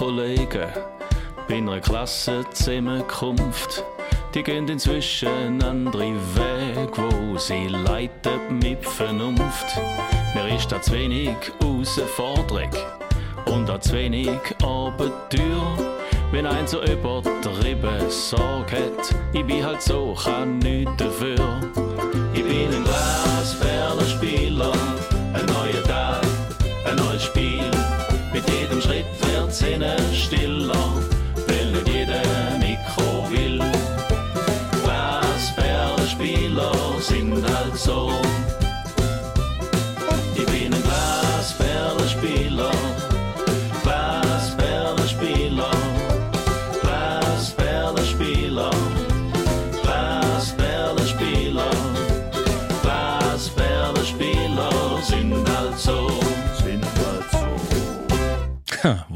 [0.00, 0.72] Kollegen
[1.46, 3.84] bei einer Klassenzusammenkunft.
[4.32, 9.78] Die gehen inzwischen andere Weg, wo sie leiten mit Vernunft.
[10.34, 12.70] Mir ist da zu wenig Herausforderung
[13.44, 15.76] und da zu wenig Abenteuer.
[16.32, 21.60] Wenn ein so übertrieben Sorge hat, ich bin halt so, kann nichts dafür.
[22.32, 23.69] Ich bin ein Glasperlenspieler,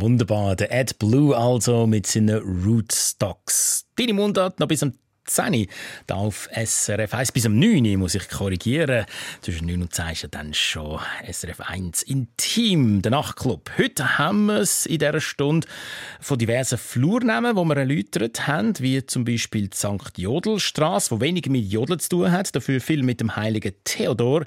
[0.04, 3.86] Wunderbar, der Ed Blue also mit seinen Rootstocks.
[3.96, 4.92] Deine Mundart noch bis am
[5.24, 5.66] 10
[6.06, 9.06] da auf SRF 1 bis am 9 muss ich korrigieren.
[9.40, 13.70] Zwischen 9 und 10 ist ja dann schon SRF 1 Intim, der Nachtclub.
[13.78, 15.66] Heute haben wir es in dieser Stunde
[16.20, 20.18] von diversen Flurnamen, die wir erläutert haben, wie zum Beispiel die St.
[20.18, 24.44] Jodelstraße, wo wenig mit Jodeln zu tun hat, dafür viel mit dem heiligen Theodor.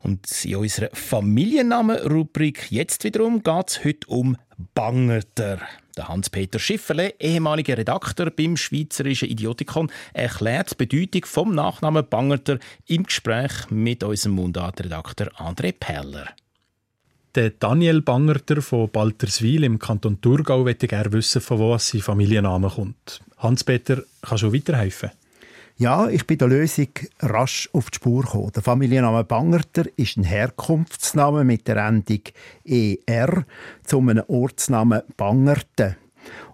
[0.00, 4.36] Und in unserer Familiennamen-Rubrik jetzt wiederum geht es heute um
[4.74, 5.60] Bangerter.
[5.96, 13.04] Der Hans-Peter Schifferle, ehemaliger Redakteur beim Schweizerischen Idiotikon, erklärt die Bedeutung vom Nachnamen Bangerter im
[13.04, 16.28] Gespräch mit unserem Mundartredakteur André Peller.
[17.34, 22.68] Der Daniel Bangerter von Balterswil im Kanton Thurgau möchte gerne wissen, von wo sein Familienname
[22.68, 23.20] kommt.
[23.38, 25.10] Hans-Peter, kannst du weiterhelfen?
[25.80, 26.88] Ja, ich bin der Lösung
[27.20, 28.52] rasch auf die Spur gekommen.
[28.54, 32.20] Der Familienname Bangerter ist ein Herkunftsname mit der Endung
[32.66, 33.46] ER
[33.82, 35.96] zu einem Ortsnamen Bangerten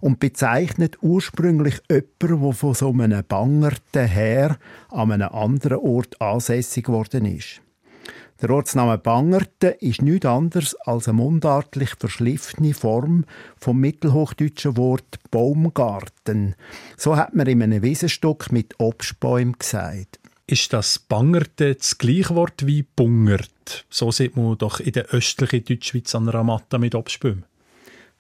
[0.00, 4.58] und bezeichnet ursprünglich jemanden, der von so einem Bangerten her
[4.90, 7.62] an einem anderen Ort ansässig geworden ist.
[8.43, 13.24] Der Ortsname Bangerten ist nichts anderes als eine mundartlich verschliffene Form
[13.57, 16.55] vom mittelhochdeutschen Wort Baumgarten.
[16.99, 20.18] So hat man in einem Wiesenstock mit Obstbäumen gesagt.
[20.47, 23.87] ist das Bangerte das gleiche Wort wie Bungert?
[23.89, 27.45] So sieht man doch in der östlichen Deutschschweiz an Matte mit Obstbäumen.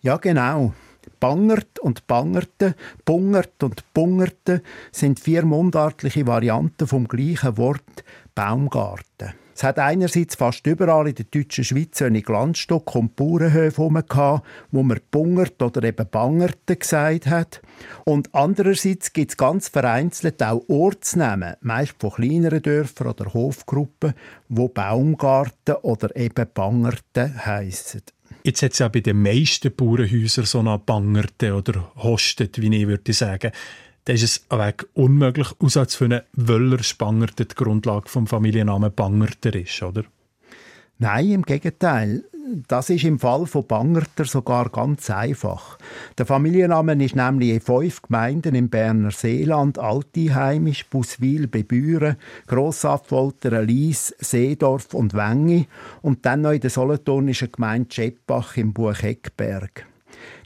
[0.00, 0.74] Ja, genau.
[1.20, 8.04] Bangert und Bangerte, Bungert und Bungerte sind vier mundartliche Varianten vom gleichen Wort
[8.34, 9.45] Baumgarten.
[9.56, 14.82] Es hat einerseits fast überall in der deutschen Schweiz eine Glanzstock und Bauernhöfe herum, wo
[14.82, 17.62] man Bungert oder eben Bangerte gesagt hat.
[18.04, 24.12] Und andererseits gibt es ganz vereinzelt auch Ortsnamen, meist von kleineren Dörfern oder Hofgruppen,
[24.50, 28.02] wo Baumgarten oder eben Bangerte heissen.
[28.42, 32.86] Jetzt hat es ja bei den meisten Bauernhäusern so eine Bangerte oder Hostet, wie ich
[32.86, 33.52] würde sagen.
[34.06, 40.04] Da ist es Weg unmöglich, herauszufinden, welcher Spangerte die Grundlage vom Familiennamen Bangerter ist, oder?
[40.98, 42.22] Nein, im Gegenteil.
[42.68, 45.76] Das ist im Fall von Bangerter sogar ganz einfach.
[46.16, 52.14] Der Familienname ist nämlich in fünf Gemeinden im Berner Seeland, Altiheimisch, Buswil, Bebüren,
[52.46, 55.66] Grossaffoltern, Lies, Seedorf und Wengi
[56.02, 59.84] und dann noch in der solothurnischen Gemeinde Scheppach im Bucheckberg.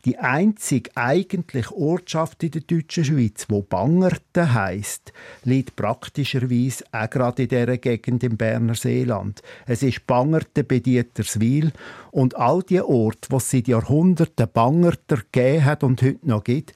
[0.04, 5.12] Die einzige eigentliche Ortschaft in der deutschen Schweiz, wo Bangerten heisst,
[5.44, 9.42] liegt praktischerweise auch gerade in dieser Gegend im Berner Seeland.
[9.66, 11.72] Es ist Bangerten bei Dieterswil
[12.10, 16.74] und all die Orte, wo es seit Jahrhunderten Bangerter gegeben hat und heute noch gibt,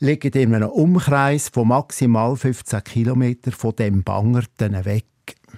[0.00, 5.06] liegen in einem Umkreis von maximal 15 Kilometern von dem Bangerten weg.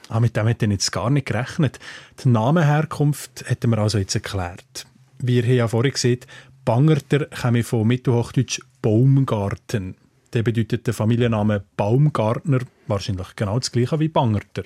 [0.09, 1.79] Ah, mit dem hätte ich jetzt gar nicht gerechnet.
[2.23, 4.87] Die Namenherkunft hätten wir also jetzt erklärt.
[5.19, 6.21] Wie ihr ja vorhin gesehen
[6.67, 9.95] Bangerter komme von Mittelhochdeutsch Baumgarten.
[10.33, 12.59] Der bedeutet der Familienname Baumgartner
[12.89, 14.65] wahrscheinlich genau das gleiche wie Bangerter.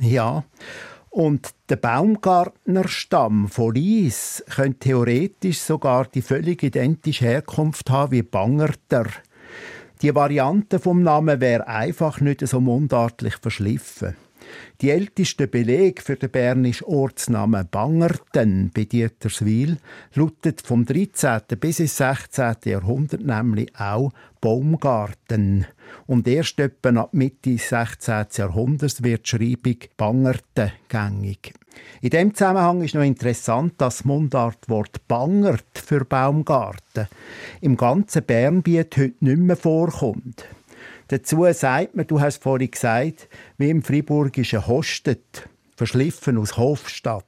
[0.00, 0.44] Ja,
[1.10, 9.04] und der Baumgartnerstamm von Lies könnte theoretisch sogar die völlig identische Herkunft haben wie Bangerter.
[10.00, 14.16] Die Variante vom Namen wäre einfach nicht so mundartlich verschliffen.
[14.80, 19.78] Die älteste Beleg für den bernischen Ortsnamen Bangerten bei Dieterswil
[20.14, 21.40] lautet vom 13.
[21.60, 22.56] bis ins 16.
[22.64, 25.66] Jahrhundert nämlich auch Baumgarten.
[26.06, 28.26] Und erst etwa ab Mitte des 16.
[28.36, 31.54] Jahrhunderts wird die Schreibung Bangerten gängig.
[32.00, 37.08] In dem Zusammenhang ist noch interessant, dass das Mundartwort Bangert für Baumgarten
[37.60, 40.44] im ganzen Bernbiet heute nicht mehr vorkommt.
[41.08, 43.28] Dazu sagt man, du hast vorhin gesagt,
[43.58, 47.24] wie im Friburgischen Hostet, verschliffen aus Hofstadt.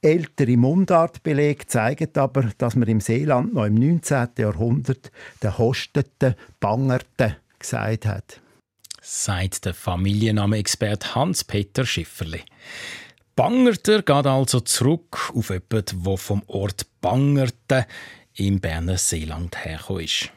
[0.00, 4.28] Ältere Mundartbelege zeigen aber, dass man im Seeland noch im 19.
[4.38, 5.12] Jahrhundert
[5.42, 8.40] den Hosteten Bangerten gesagt hat.
[9.00, 12.42] Sagt der Familienname-Experte Hans-Peter Schifferli.
[13.34, 17.84] Bangerter geht also zurück auf jemanden, der vom Ort Bangerten
[18.34, 20.30] im Berner Seeland hergekommen ist.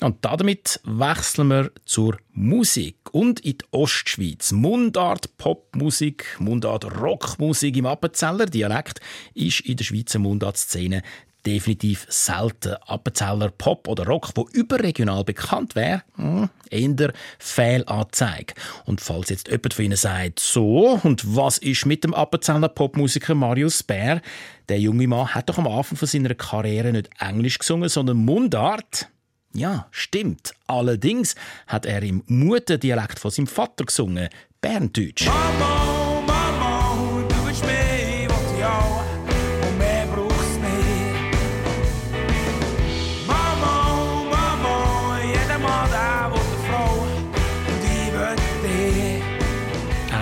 [0.00, 4.50] Und damit wechseln wir zur Musik und in die Ostschweiz.
[4.50, 9.00] Mundart Popmusik, Mundart Rockmusik im Appenzeller Dialekt
[9.34, 11.02] ist in der Schweizer Mundartszene
[11.46, 12.74] definitiv selten.
[12.86, 18.54] Appenzeller Pop oder Rock, wo überregional bekannt wäre, hm, eher Fehlanzeige.
[18.84, 23.34] Und falls jetzt jemand von Ihnen sagt, so, und was ist mit dem Appenzeller Popmusiker
[23.34, 24.20] Marius Bär?
[24.68, 29.08] Der junge Mann hat doch am Anfang von seiner Karriere nicht Englisch gesungen, sondern Mundart.
[29.54, 30.54] Ja, stimmt.
[30.66, 31.34] Allerdings
[31.66, 34.28] hat er im Mutterdialekt von seinem Vater gesungen,
[34.60, 35.26] Berndeutsch.
[35.26, 36.01] Mama,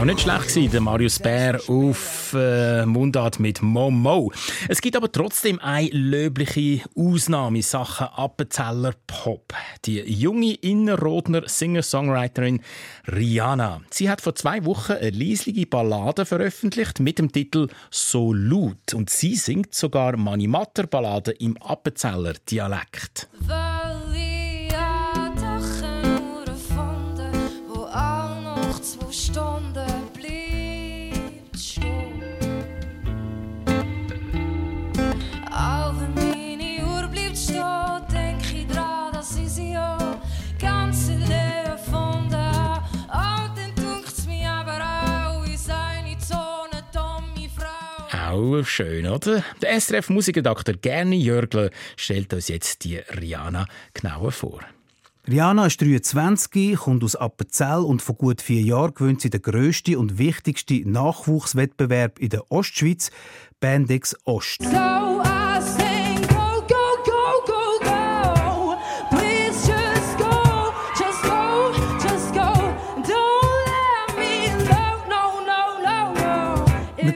[0.01, 4.33] Auch nicht schlecht gewesen, der Marius Bär auf äh, Mundart mit Momo.
[4.67, 9.53] Es gibt aber trotzdem eine löbliche Ausnahme in Sachen Appenzeller Pop.
[9.85, 12.63] Die junge Innerrodner Singer-Songwriterin
[13.09, 13.83] Rihanna.
[13.91, 18.95] Sie hat vor zwei Wochen eine leislige Ballade veröffentlicht mit dem Titel «So laut».
[18.95, 23.29] Und sie singt sogar Manimatter-Ballade im Appenzeller Dialekt.
[23.41, 23.80] Weil
[48.31, 49.43] Auch schön, oder?
[49.61, 54.61] Der SRF-Musikredakteur Gerni Jörgler stellt uns jetzt die Rihanna genauer vor.
[55.29, 59.97] Rihanna ist 23, kommt aus Appenzell und vor gut vier Jahren gewinnt sie den grössten
[59.97, 63.11] und wichtigsten Nachwuchswettbewerb in der Ostschweiz,
[63.59, 64.63] Bandex Ost.
[64.63, 65.10] So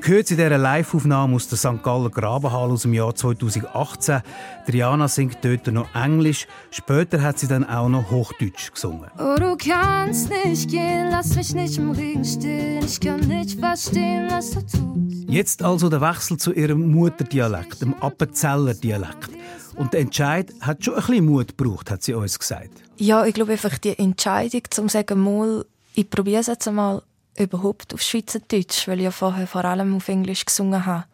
[0.06, 1.82] hört in dieser Live-Aufnahme aus der St.
[1.82, 4.20] Galler Grabenhalle aus dem Jahr 2018.
[4.66, 6.46] Triana singt dort noch Englisch.
[6.70, 9.10] Später hat sie dann auch noch Hochdeutsch gesungen.
[9.18, 12.84] Oh, du kannst nicht gehen, lass mich nicht im Regen stehen.
[12.84, 15.28] Ich kann nicht verstehen, was du tust.
[15.28, 19.30] Jetzt also der Wechsel zu ihrem Mutterdialekt, dem Appenzeller Dialekt.
[19.76, 22.82] Und der Entscheid hat schon ein bisschen Mut gebraucht, hat sie uns gesagt.
[22.96, 27.02] Ja, ich glaube einfach die Entscheidung, zum zu sagen, mal, ich probiere es jetzt einmal
[27.38, 31.04] überhaupt auf Schweizerdeutsch, weil ich ja vorher vor allem auf Englisch gesungen habe.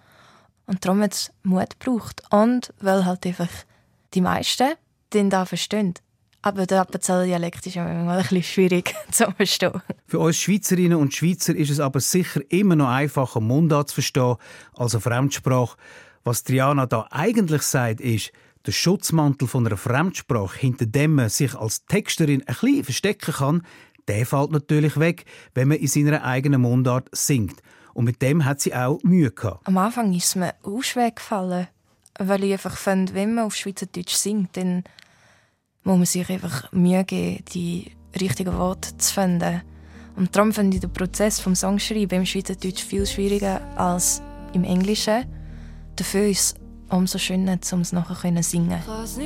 [0.66, 2.22] Und darum hat es Mut gebraucht.
[2.30, 3.48] Und weil halt einfach
[4.14, 4.74] die meisten
[5.12, 5.94] den da verstehen.
[6.42, 9.82] Aber der Appenzeller Dialekt ist ja manchmal ein bisschen schwierig zu verstehen.
[10.06, 14.36] Für uns Schweizerinnen und Schweizer ist es aber sicher immer noch einfacher, Mundart zu verstehen
[14.74, 15.76] als eine Fremdsprache.
[16.24, 18.32] Was Triana da eigentlich sagt, ist,
[18.66, 23.66] der Schutzmantel von einer Fremdsprache, hinter dem man sich als Texterin ein bisschen verstecken kann,
[24.10, 27.62] der fällt natürlich weg, wenn man in seiner eigenen Mundart singt.
[27.94, 29.68] Und mit dem hat sie auch Mühe gehabt.
[29.68, 31.68] Am Anfang ist es mir auch schwer gefallen,
[32.18, 34.82] weil ich einfach finde, wenn man auf Schweizerdeutsch singt, dann
[35.84, 39.62] muss man sich einfach Mühe geben, die richtigen Worte zu finden.
[40.16, 44.22] Und darum finde ich den Prozess vom Songschreiben im Schweizerdeutsch viel schwieriger als
[44.54, 45.24] im Englischen.
[45.94, 46.54] Dafür ist es
[46.88, 48.80] umso schöner, um es nachher zu singen.
[48.80, 49.16] Ich kann's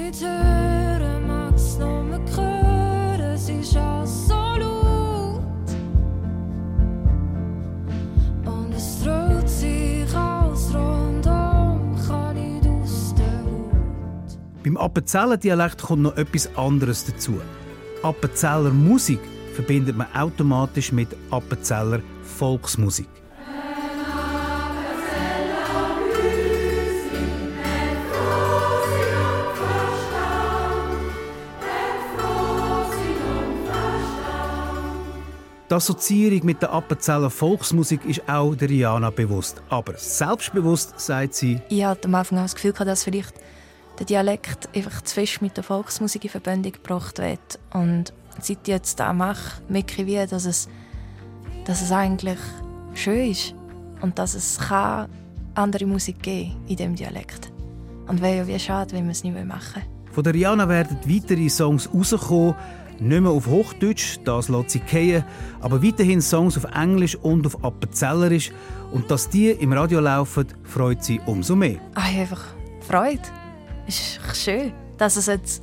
[14.85, 17.41] Appenzeller Dialekt kommt noch etwas anderes dazu.
[18.03, 19.19] Appenzeller Musik
[19.55, 23.09] verbindet man automatisch mit Appenzeller Volksmusik.
[35.71, 39.63] Die Assoziierung mit der Appenzeller Volksmusik ist auch der Rihanna bewusst.
[39.71, 43.33] Aber selbstbewusst sagt sie, Ich hatte am Anfang das Gefühl, dass vielleicht
[43.99, 47.59] der Dialekt einfach zu fest mit der Volksmusik in Verbindung gebracht wird.
[47.73, 50.69] Und seit ich jetzt das mache, merke ich wie, dass es,
[51.65, 52.39] dass es eigentlich
[52.95, 53.55] schön ist
[54.01, 55.09] und dass es kann
[55.55, 57.51] andere Musik geben in dem Dialekt.
[58.07, 60.13] Und wäre ja wie schade, wenn wir es nicht machen wollen.
[60.13, 62.55] von der Rihanna werden weitere Songs rauskommen.
[63.01, 65.25] Nicht mehr auf Hochdeutsch, das lässt sie fallen,
[65.61, 68.53] aber weiterhin Songs auf Englisch und auf Appenzellerisch.
[68.93, 71.81] Und dass die im Radio laufen, freut sie umso mehr.
[71.97, 72.45] Ich habe einfach
[72.87, 73.23] Freude.
[73.87, 75.63] Es ist schön, dass es jetzt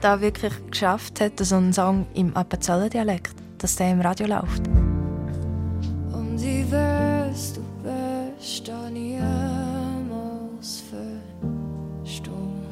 [0.00, 4.66] da wirklich geschafft hat, so einen Song im Appenzeller Dialekt, dass der im Radio läuft.
[6.12, 10.82] Und ich weiß, du wirst da niemals
[12.02, 12.62] verstehen.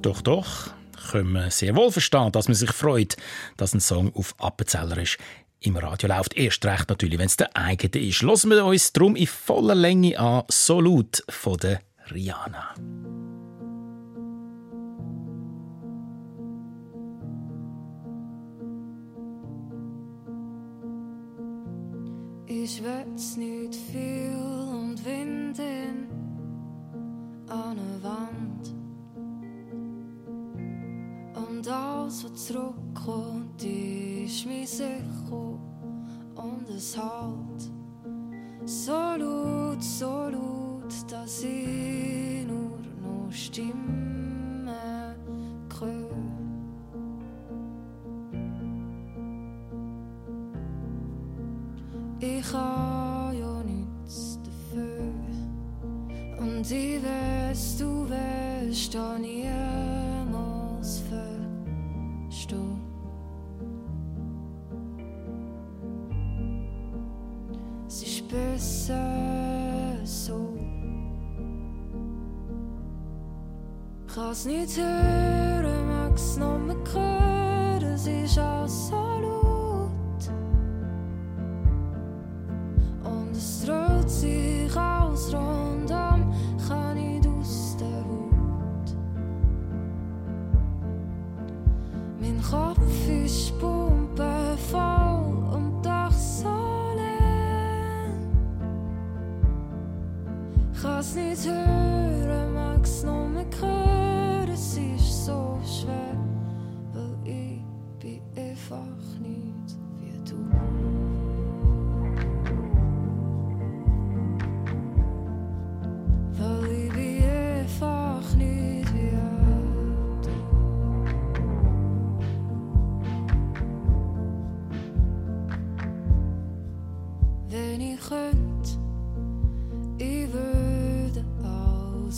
[0.00, 0.70] Doch, doch,
[1.10, 3.16] können wir sehr wohl verstehen, dass man sich freut,
[3.56, 5.18] dass ein Song auf Appenzellerisch
[5.60, 6.36] im Radio läuft.
[6.36, 8.22] Erst recht natürlich, wenn es der eigene ist.
[8.22, 12.74] Lassen wir uns drum in voller Länge an «So laut» von der Rihanna.
[22.64, 26.06] Ich will's nicht viel und Wind in
[27.48, 28.72] an eine Wand.
[31.34, 35.58] Und alles, was zurückkommt, ist mir sicher
[36.36, 37.68] und es halt
[38.64, 44.11] so laut, so laut, dass ich nur noch Stimmen
[52.52, 55.14] Habe ja nichts dafür.
[56.38, 62.80] Und ich weiß, du wirst da niemals verstehen.
[67.86, 70.56] Es ist besser so.
[74.06, 79.01] Ich kann's nicht hören, mag's noch mehr hören, es ist alles so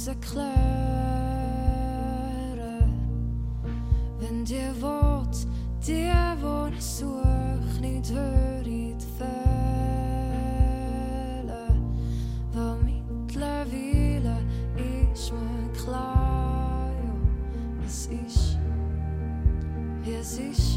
[0.05, 0.55] es erklären.
[4.19, 5.37] Wenn dir Wort,
[5.87, 9.35] dir wo ich such, nicht höret fehlen.
[12.53, 14.37] Weil mittlerweile
[15.13, 16.91] ist mir klar,
[17.87, 18.59] es ist,
[20.07, 20.74] es ist,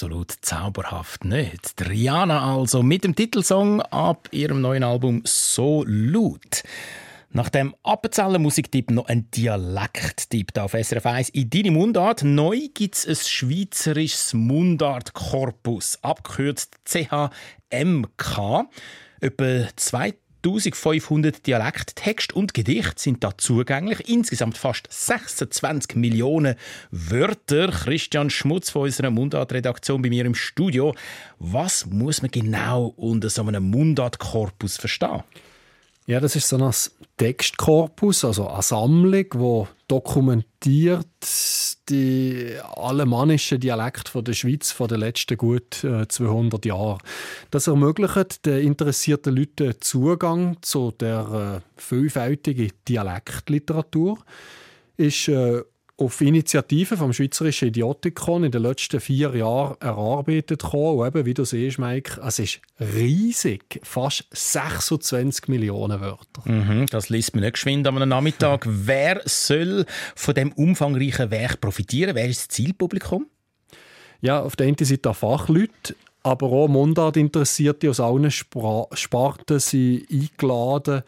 [0.00, 1.74] Absolut zauberhaft nicht.
[1.86, 6.62] Rihanna also mit dem Titelsong ab ihrem neuen Album «So laut».
[7.32, 12.24] Nach dem Appenzellen Musiktipp noch ein Dialekttipp auf SRF 1 in deine Mundart.
[12.24, 18.70] Neu gibt es ein schweizerisches Mundartkorpus, abgekürzt CHMK.
[19.20, 19.68] Etwa
[20.42, 24.08] 2500 Dialekt, Text und Gedicht sind da zugänglich.
[24.08, 26.56] Insgesamt fast 26 Millionen
[26.90, 27.68] Wörter.
[27.68, 30.94] Christian Schmutz von unserer Mundart-Redaktion bei mir im Studio.
[31.38, 35.22] Was muss man genau unter so einem Mundartkorpus verstehen?
[36.06, 36.74] Ja, das ist so ein
[37.18, 41.06] Textkorpus, also eine Sammlung, die dokumentiert
[41.88, 47.00] die alemannischen Dialekte der Schweiz von den letzten gut äh, 200 Jahren.
[47.50, 54.18] Das ermöglicht den interessierten Leuten Zugang zu der äh, vielfältigen Dialektliteratur.
[54.96, 55.62] Ist äh,
[56.00, 60.98] auf Initiative vom Schweizerischen Idiotikon in den letzten vier Jahren erarbeitet gekommen.
[60.98, 63.80] Und eben, wie du siehst, Mike, es ist riesig.
[63.82, 66.42] Fast 26 Millionen Wörter.
[66.44, 68.64] Mhm, das liest man nicht geschwind am Nachmittag.
[68.68, 69.84] Wer soll
[70.16, 72.14] von dem umfangreichen Werk profitieren?
[72.14, 73.26] Wer ist das Zielpublikum?
[74.22, 81.02] Ja, auf der einen Seite Fachleute, aber auch Mundart-Interessierte aus allen Spra Sparten sind eingeladen,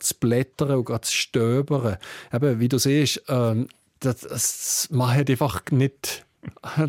[0.00, 1.96] zu blättern und zu stöbern.
[2.32, 3.68] Eben, wie du siehst, ähm,
[4.00, 6.24] das, das, man hat einfach nicht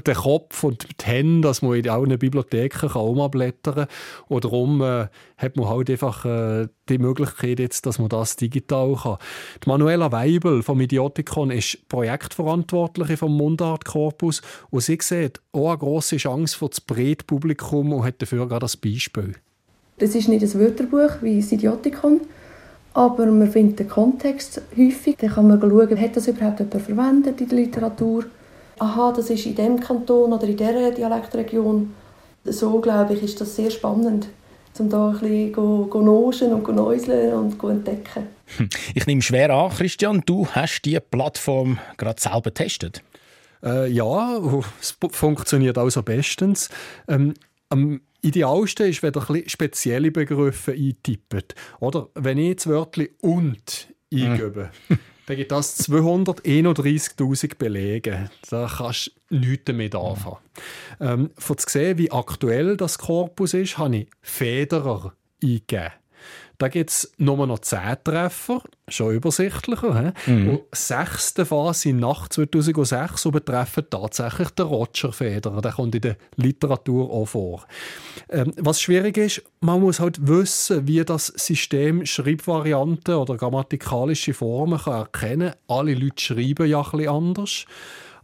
[0.05, 3.88] den Kopf und die Hände, dass man in allen Bibliotheken kann umblättern kann.
[4.28, 5.07] Und darum äh,
[5.38, 9.18] hat man halt einfach äh, die Möglichkeit, jetzt, dass man das digital kann.
[9.64, 16.18] Die Manuela Weibel vom Idiotikon ist Projektverantwortliche vom Mundartkorpus und sie sieht auch eine grosse
[16.18, 19.36] Chance für das breite Publikum und hat dafür gerade das Beispiel.
[19.97, 22.22] Das ist nicht ein Wörterbuch wie das Idiotikon,
[22.94, 25.18] aber man findet den Kontext häufig.
[25.18, 28.26] Dann kann man schauen, hat das überhaupt jemand verwendet in der Literatur?
[28.80, 31.94] Aha, das ist in dem Kanton oder in dieser Dialektregion.
[32.46, 34.28] So, glaube ich, ist das sehr spannend,
[34.80, 38.28] um da ein bisschen go, go noschen und neuseln und go entdecken.
[38.96, 43.04] Ich nehme schwer an, Christian, du hast die Plattform gerade selber getestet.
[43.64, 44.40] Äh, ja,
[44.80, 46.70] es funktioniert also bestens.
[47.08, 47.34] Ähm,
[47.70, 51.56] am idealsten ist, wenn ihr ein spezielle Begriffe eintippt.
[51.80, 54.72] Oder wenn ich das Wörtchen «und» eingebe,
[55.26, 58.30] dann gibt das 231'000 Belege.
[58.50, 60.38] Da kannst du nichts damit anfangen.
[61.00, 65.92] Ähm, um zu sehen, wie aktuell das Korpus ist, habe ich «Federer» eingegeben.
[66.60, 70.14] Da gibt es nur noch 10 Treffer, schon übersichtlicher.
[70.26, 70.32] He?
[70.32, 70.49] Mhm.
[70.49, 75.62] Und sechste Phase nach 2006 und betreffen tatsächlich den Roger Federer.
[75.62, 77.66] Der kommt in der Literatur auch vor.
[78.30, 84.80] Ähm, was schwierig ist, man muss halt wissen, wie das System Schreibvarianten oder grammatikalische Formen
[84.80, 85.78] kann erkennen kann.
[85.78, 87.66] Alle Leute schreiben ja ein bisschen anders.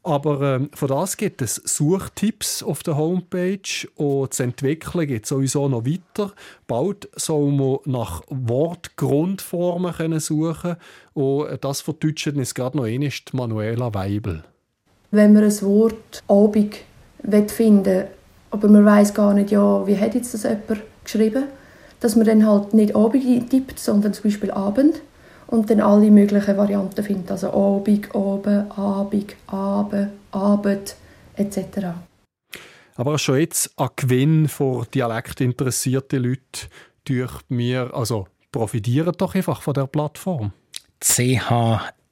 [0.05, 5.67] Aber ähm, von das gibt es Suchtipps auf der Homepage und das Entwickeln geht sowieso
[5.67, 6.31] noch weiter.
[6.67, 10.75] Bald soll man nach Wortgrundformen können suchen
[11.15, 14.43] und das verdeutschen ist gerade noch einmal Manuela Weibel.
[15.09, 18.05] Wenn man ein Wort «Abend» finden
[18.55, 21.43] aber man weiß gar nicht, ja, wie hat jetzt das jemand geschrieben,
[21.99, 25.01] dass man dann halt nicht «Abend» tippt, sondern zum Beispiel «Abend»
[25.47, 27.31] und dann alle möglichen Varianten findet.
[27.31, 30.95] Also Abend, oben, Abend, Abend, Abend
[31.35, 31.87] etc.
[32.95, 36.67] Aber schon jetzt ein Gewinn für dialektinteressierte Leute
[37.03, 40.53] durch mir, also profitieren doch einfach von der Plattform.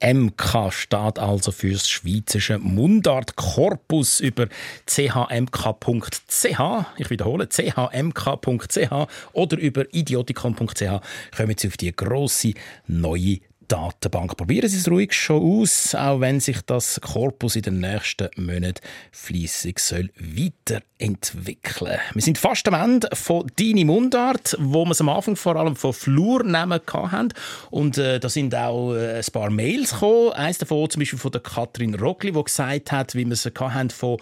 [0.03, 4.47] CHMK steht also für das Schweizerische Mundartkorpus über
[4.85, 6.59] chmk.ch.
[6.97, 11.01] Ich wiederhole, chmk.ch oder über idiotikon.ch
[11.35, 12.53] kommen Sie auf die grosse
[12.87, 14.37] neue Datenbank.
[14.37, 18.81] Probieren Sie es ruhig schon aus, auch wenn sich das Korpus in den nächsten Monaten
[19.11, 21.99] fließig soll weiterentwickeln.
[22.13, 25.75] Wir sind fast am Ende von Deine Mundart, wo wir es am Anfang vor allem
[25.75, 27.29] von Flurnamen hatten.
[27.69, 30.31] Und äh, da sind auch äh, ein paar Mails gekommen.
[30.33, 33.49] Eins davon zum Beispiel von der Katrin Rockli, die gesagt hat, wie wir es
[33.93, 34.17] von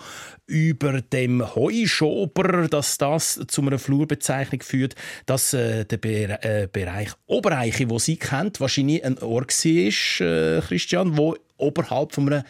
[0.51, 4.95] über dem Heuschober, dass das zu einer Flurbezeichnung führt,
[5.25, 10.61] dass äh, der Be äh, Bereich Obereiche, wo sie kennt, wahrscheinlich ein Ort war, äh,
[10.61, 12.43] Christian, wo oberhalb von einem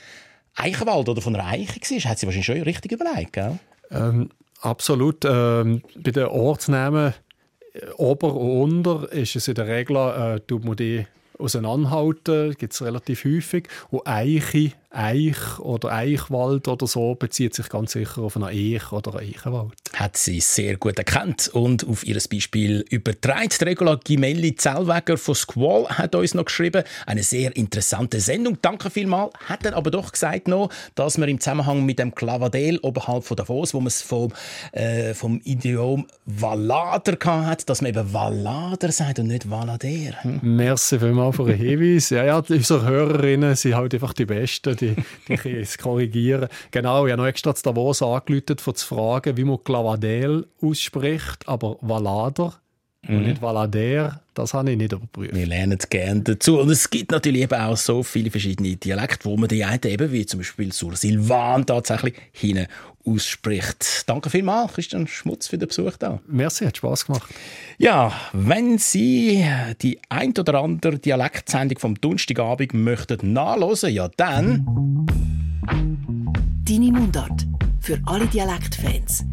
[0.56, 2.10] Eichenwald oder von einer Eiche war.
[2.10, 3.60] Hat sie wahrscheinlich schon richtig überlegt, gell?
[3.92, 4.30] Ähm,
[4.62, 5.24] absolut.
[5.24, 7.14] Ähm, bei den Ortsnamen
[7.74, 11.06] äh, Ober und Unter ist es in der Regel, äh, tut man die
[11.38, 13.68] auseinanderhalten, gibt es relativ häufig.
[13.92, 19.16] Und Eiche Eich oder Eichwald oder so bezieht sich ganz sicher auf einen Eich oder
[19.16, 19.74] einen Eichenwald.
[19.94, 23.50] Hat sie sehr gut erkannt und auf ihr Beispiel übertragen.
[23.62, 28.58] Regula Gimelli Zellweger von Squall hat uns noch geschrieben, eine sehr interessante Sendung.
[28.62, 29.34] Danke vielmals.
[29.46, 33.38] Hat dann aber doch gesagt noch, dass man im Zusammenhang mit dem Clavadel oberhalb von
[33.38, 34.34] Davos, wo man es vom,
[34.74, 40.24] äh, vom Idiom Valader hat, dass man eben Valader sagt und nicht Valader.
[40.24, 40.40] Hm?
[40.42, 42.10] Merci vielmals für den Hinweis.
[42.10, 44.96] Ja, ja, unsere Hörerinnen sind halt einfach die Besten die,
[45.48, 46.50] es korrigieren.
[46.72, 51.48] Genau, ich habe noch extra zu Davos angerufen, um zu fragen, wie man Clavadel ausspricht,
[51.48, 52.54] aber Valader
[53.08, 53.18] mhm.
[53.18, 55.36] und nicht Valader, das habe ich nicht überprüft.
[55.36, 56.60] Wir lernen es gerne dazu.
[56.60, 60.12] Und es gibt natürlich eben auch so viele verschiedene Dialekte, wo man die einen eben,
[60.12, 62.68] wie zum Beispiel Sur Silvan, tatsächlich hinten
[63.06, 64.04] ausspricht.
[64.08, 66.20] Danke vielmals, Christian Schmutz, für den Besuch da.
[66.28, 67.30] Merci, hat Spass gemacht.
[67.78, 69.46] Ja, wenn Sie
[69.82, 75.08] die ein oder andere Dialektsendung vom Donnerstagabend möchten nachlesen, ja dann...
[76.64, 77.46] Deine Mundart.
[77.80, 79.26] Für alle Dialektfans.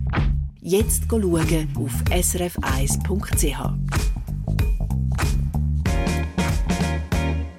[0.70, 1.32] Jetzt schauen
[1.78, 3.56] auf srf1.ch.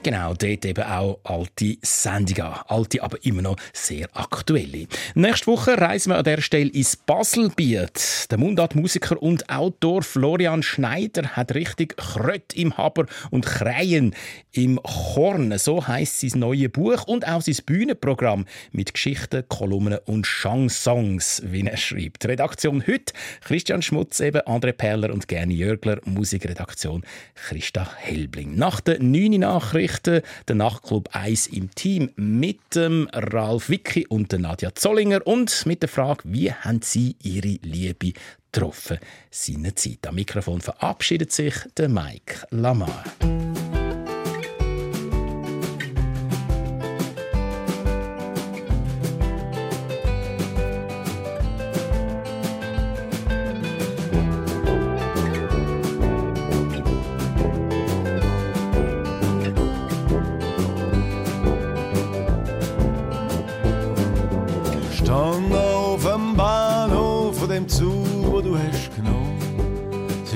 [0.02, 2.54] Genau, dort eben auch alte Sendungen.
[2.68, 4.88] Alte, aber immer noch sehr aktuelle.
[5.14, 8.32] Nächste Woche reisen wir an der Stelle ins Baselbiet.
[8.32, 14.16] Der Mundartmusiker und Autor Florian Schneider hat richtig Krött im Haber und Kreien
[14.54, 15.58] im Horn.
[15.58, 21.66] So heißt sein neues Buch und auch sein Bühnenprogramm mit Geschichten, Kolumnen und Chansons, wie
[21.68, 22.26] er schreibt.
[22.26, 26.00] Redaktion heute Christian Schmutz, eben André Perler und Gerni Jörgler.
[26.06, 27.04] Musikredaktion
[27.36, 28.56] Christa Helbling.
[28.56, 30.22] Nach der 9 Nachricht Geschichten.
[30.48, 35.82] Der Nachtclub 1 im Team mit dem Ralf Wicki und der Nadja Zollinger und mit
[35.82, 38.14] der Frage, wie haben sie ihre Liebe
[38.52, 39.00] getroffen
[39.32, 40.08] seinerzeit.
[40.08, 43.04] Am Mikrofon verabschiedet sich der Mike Lamar.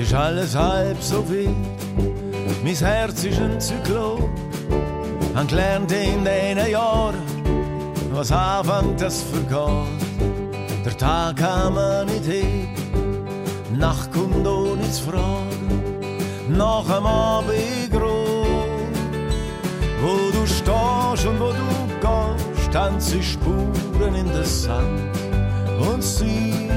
[0.04, 1.54] Ist alles halb so wild.
[2.62, 4.30] Mein Herz ist ein Zyklon.
[5.34, 7.16] Han gelernt in den Jahren,
[8.12, 10.84] was anfängt, das vergeht.
[10.84, 11.40] Der Tag
[11.74, 12.68] man nicht hin,
[13.72, 15.82] Nacht kommt ohne zu fragen.
[16.48, 17.92] Nach dem Abend
[20.02, 21.66] wo du stehst und wo du
[22.00, 25.10] gehst, tanzen Spuren in den Sand
[25.80, 26.68] und sie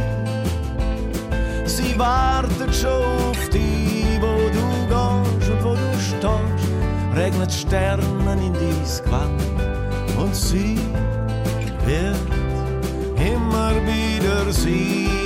[1.78, 6.08] sie wartet schon auf dich, wo du gehst.
[6.10, 8.04] stehst, regnet Sterne
[8.46, 9.42] in dein Gewand
[10.18, 10.78] und sie
[11.86, 12.16] wird
[13.18, 15.17] immer wieder sein.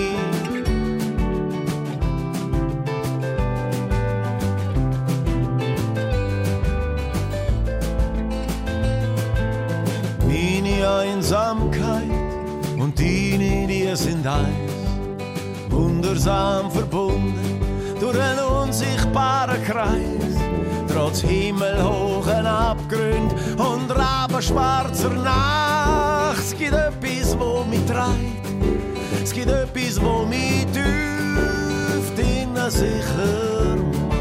[24.50, 26.40] Und rabenschwarzer Nacht.
[26.40, 34.16] Es gibt etwas, wo mich treibt, es gibt etwas, wo mich tief innen sicher macht.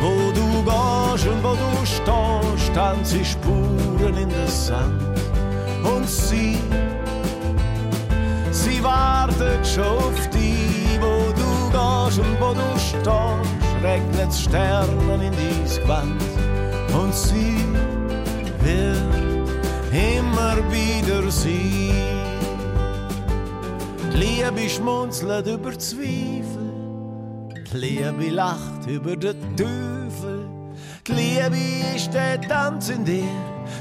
[0.00, 5.02] Wo du gehst und wo du stehst, tanzen Spuren in den Sand
[5.84, 6.58] und sie,
[8.50, 15.32] sie wartet schon auf dich, wo du gehst und wo du stehst, regnet Sterne in
[15.32, 16.22] dein Gewand
[16.92, 17.56] und sie
[18.66, 19.48] wird
[19.92, 21.92] immer wieder sein.
[24.12, 26.72] Die Liebe schmunzelt über Zweifel,
[27.72, 30.48] die Liebe lacht über den Teufel,
[31.06, 31.58] die Liebe
[31.94, 33.24] ist der Tanz in dir,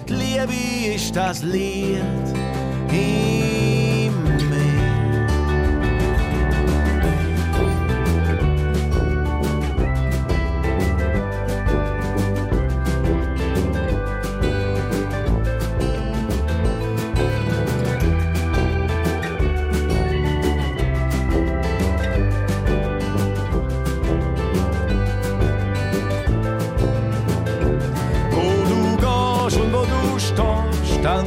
[0.07, 2.03] die Liebe ist das Lied
[2.91, 3.74] in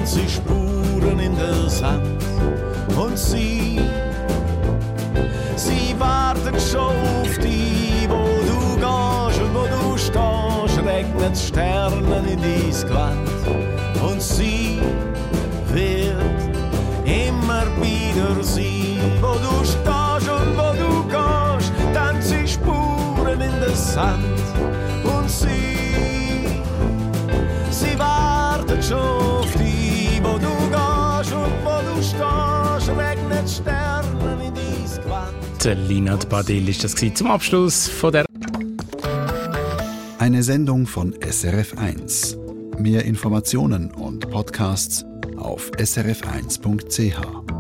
[0.09, 2.23] tanzen Spuren in der Sand.
[2.97, 3.79] Und sie,
[5.57, 12.41] sie wartet schon auf dich, wo du gehst und wo du stehst, regnet Sterne in
[12.41, 13.29] dein Gewand.
[14.03, 14.81] Und sie
[15.73, 16.17] wird
[17.05, 24.25] immer wieder sein, wo du stehst und wo du gehst, tanzen Spuren in der Sand.
[25.05, 26.63] Und sie,
[27.71, 29.18] sie wartet schon
[35.65, 38.25] Der Linat Badil ist das zum Abschluss von der
[40.19, 42.37] Eine Sendung von SRF1.
[42.81, 45.05] Mehr Informationen und Podcasts
[45.37, 47.58] auf srf1.ch.